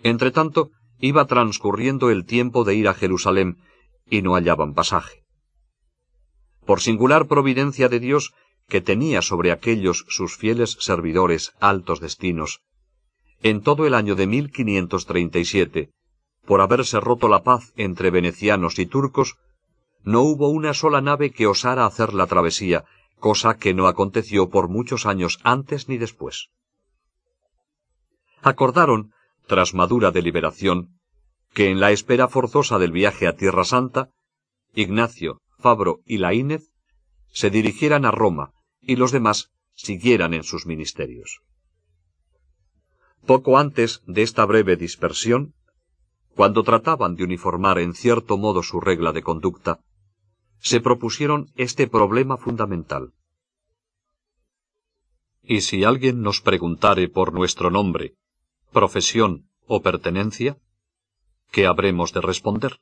Entretanto, 0.04 0.72
iba 1.00 1.26
transcurriendo 1.26 2.10
el 2.10 2.26
tiempo 2.26 2.64
de 2.64 2.76
ir 2.76 2.88
a 2.88 2.94
Jerusalén 2.94 3.58
y 4.10 4.22
no 4.22 4.36
hallaban 4.36 4.74
pasaje. 4.74 5.24
Por 6.66 6.82
singular 6.82 7.28
providencia 7.28 7.90
de 7.90 8.00
Dios, 8.00 8.34
que 8.68 8.82
tenía 8.82 9.22
sobre 9.22 9.52
aquellos 9.52 10.06
sus 10.10 10.38
fieles 10.38 10.78
servidores 10.80 11.54
altos 11.60 12.00
destinos, 12.00 12.62
en 13.42 13.62
todo 13.62 13.86
el 13.86 13.94
año 13.94 14.16
de 14.16 14.28
1537, 14.28 15.92
por 16.46 16.62
haberse 16.62 17.00
roto 17.00 17.28
la 17.28 17.44
paz 17.44 17.74
entre 17.76 18.10
venecianos 18.10 18.80
y 18.80 18.86
turcos, 18.86 19.38
no 20.04 20.22
hubo 20.22 20.50
una 20.50 20.74
sola 20.74 21.02
nave 21.02 21.32
que 21.32 21.48
osara 21.48 21.86
hacer 21.86 22.14
la 22.14 22.28
travesía, 22.28 22.86
cosa 23.26 23.58
que 23.58 23.74
no 23.74 23.88
aconteció 23.88 24.52
por 24.52 24.70
muchos 24.70 25.08
años 25.08 25.40
antes 25.42 25.90
ni 25.90 25.98
después. 25.98 26.52
Acordaron, 28.44 29.14
tras 29.48 29.74
madura 29.74 30.12
deliberación, 30.12 31.00
que 31.52 31.72
en 31.72 31.80
la 31.80 31.90
espera 31.90 32.28
forzosa 32.28 32.78
del 32.78 32.92
viaje 32.92 33.26
a 33.26 33.36
Tierra 33.36 33.64
Santa, 33.64 34.12
Ignacio, 34.76 35.42
Fabro 35.58 36.02
y 36.06 36.20
Laínez 36.20 36.70
se 37.34 37.50
dirigieran 37.50 38.06
a 38.06 38.12
Roma 38.12 38.52
y 38.80 38.96
los 38.96 39.12
demás 39.12 39.50
siguieran 39.74 40.36
en 40.36 40.44
sus 40.44 40.68
ministerios. 40.68 41.42
Poco 43.26 43.58
antes 43.58 44.04
de 44.06 44.22
esta 44.22 44.46
breve 44.46 44.76
dispersión, 44.76 45.56
cuando 46.36 46.62
trataban 46.62 47.16
de 47.16 47.24
uniformar 47.24 47.80
en 47.80 47.96
cierto 47.96 48.38
modo 48.38 48.62
su 48.62 48.80
regla 48.82 49.14
de 49.14 49.24
conducta, 49.24 49.80
se 50.60 50.80
propusieron 50.80 51.52
este 51.56 51.88
problema 51.88 52.38
fundamental. 52.38 53.15
¿Y 55.48 55.62
si 55.62 55.84
alguien 55.84 56.22
nos 56.22 56.42
preguntare 56.42 57.08
por 57.08 57.32
nuestro 57.32 57.70
nombre, 57.70 58.16
profesión 58.72 59.50
o 59.68 59.82
pertenencia? 59.82 60.58
¿Qué 61.52 61.68
habremos 61.68 62.14
de 62.14 62.22
responder? 62.22 62.80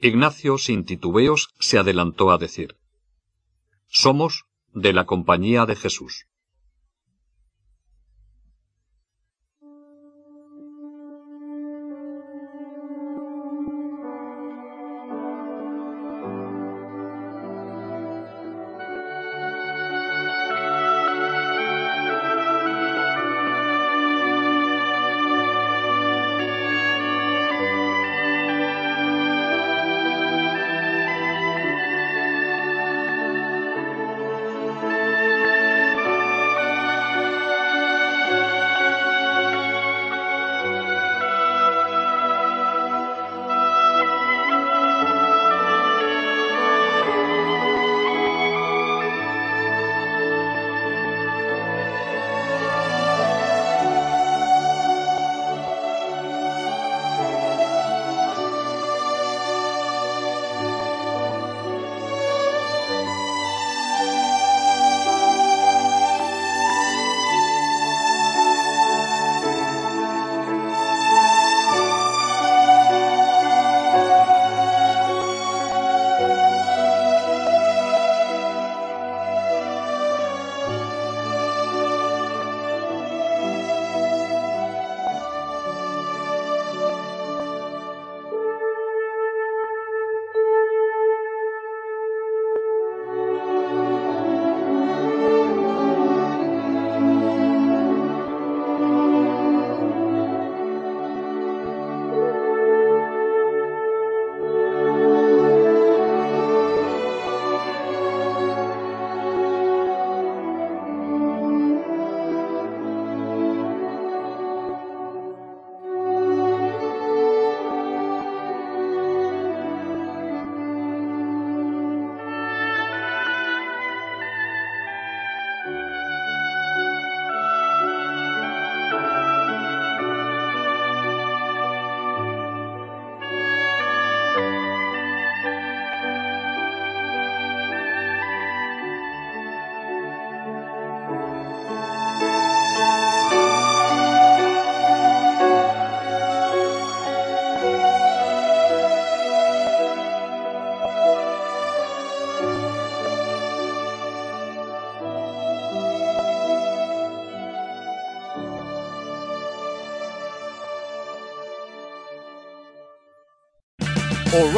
Ignacio, 0.00 0.58
sin 0.58 0.84
titubeos, 0.84 1.54
se 1.60 1.78
adelantó 1.78 2.32
a 2.32 2.38
decir, 2.38 2.76
Somos 3.86 4.46
de 4.74 4.92
la 4.92 5.06
Compañía 5.06 5.64
de 5.64 5.76
Jesús. 5.76 6.26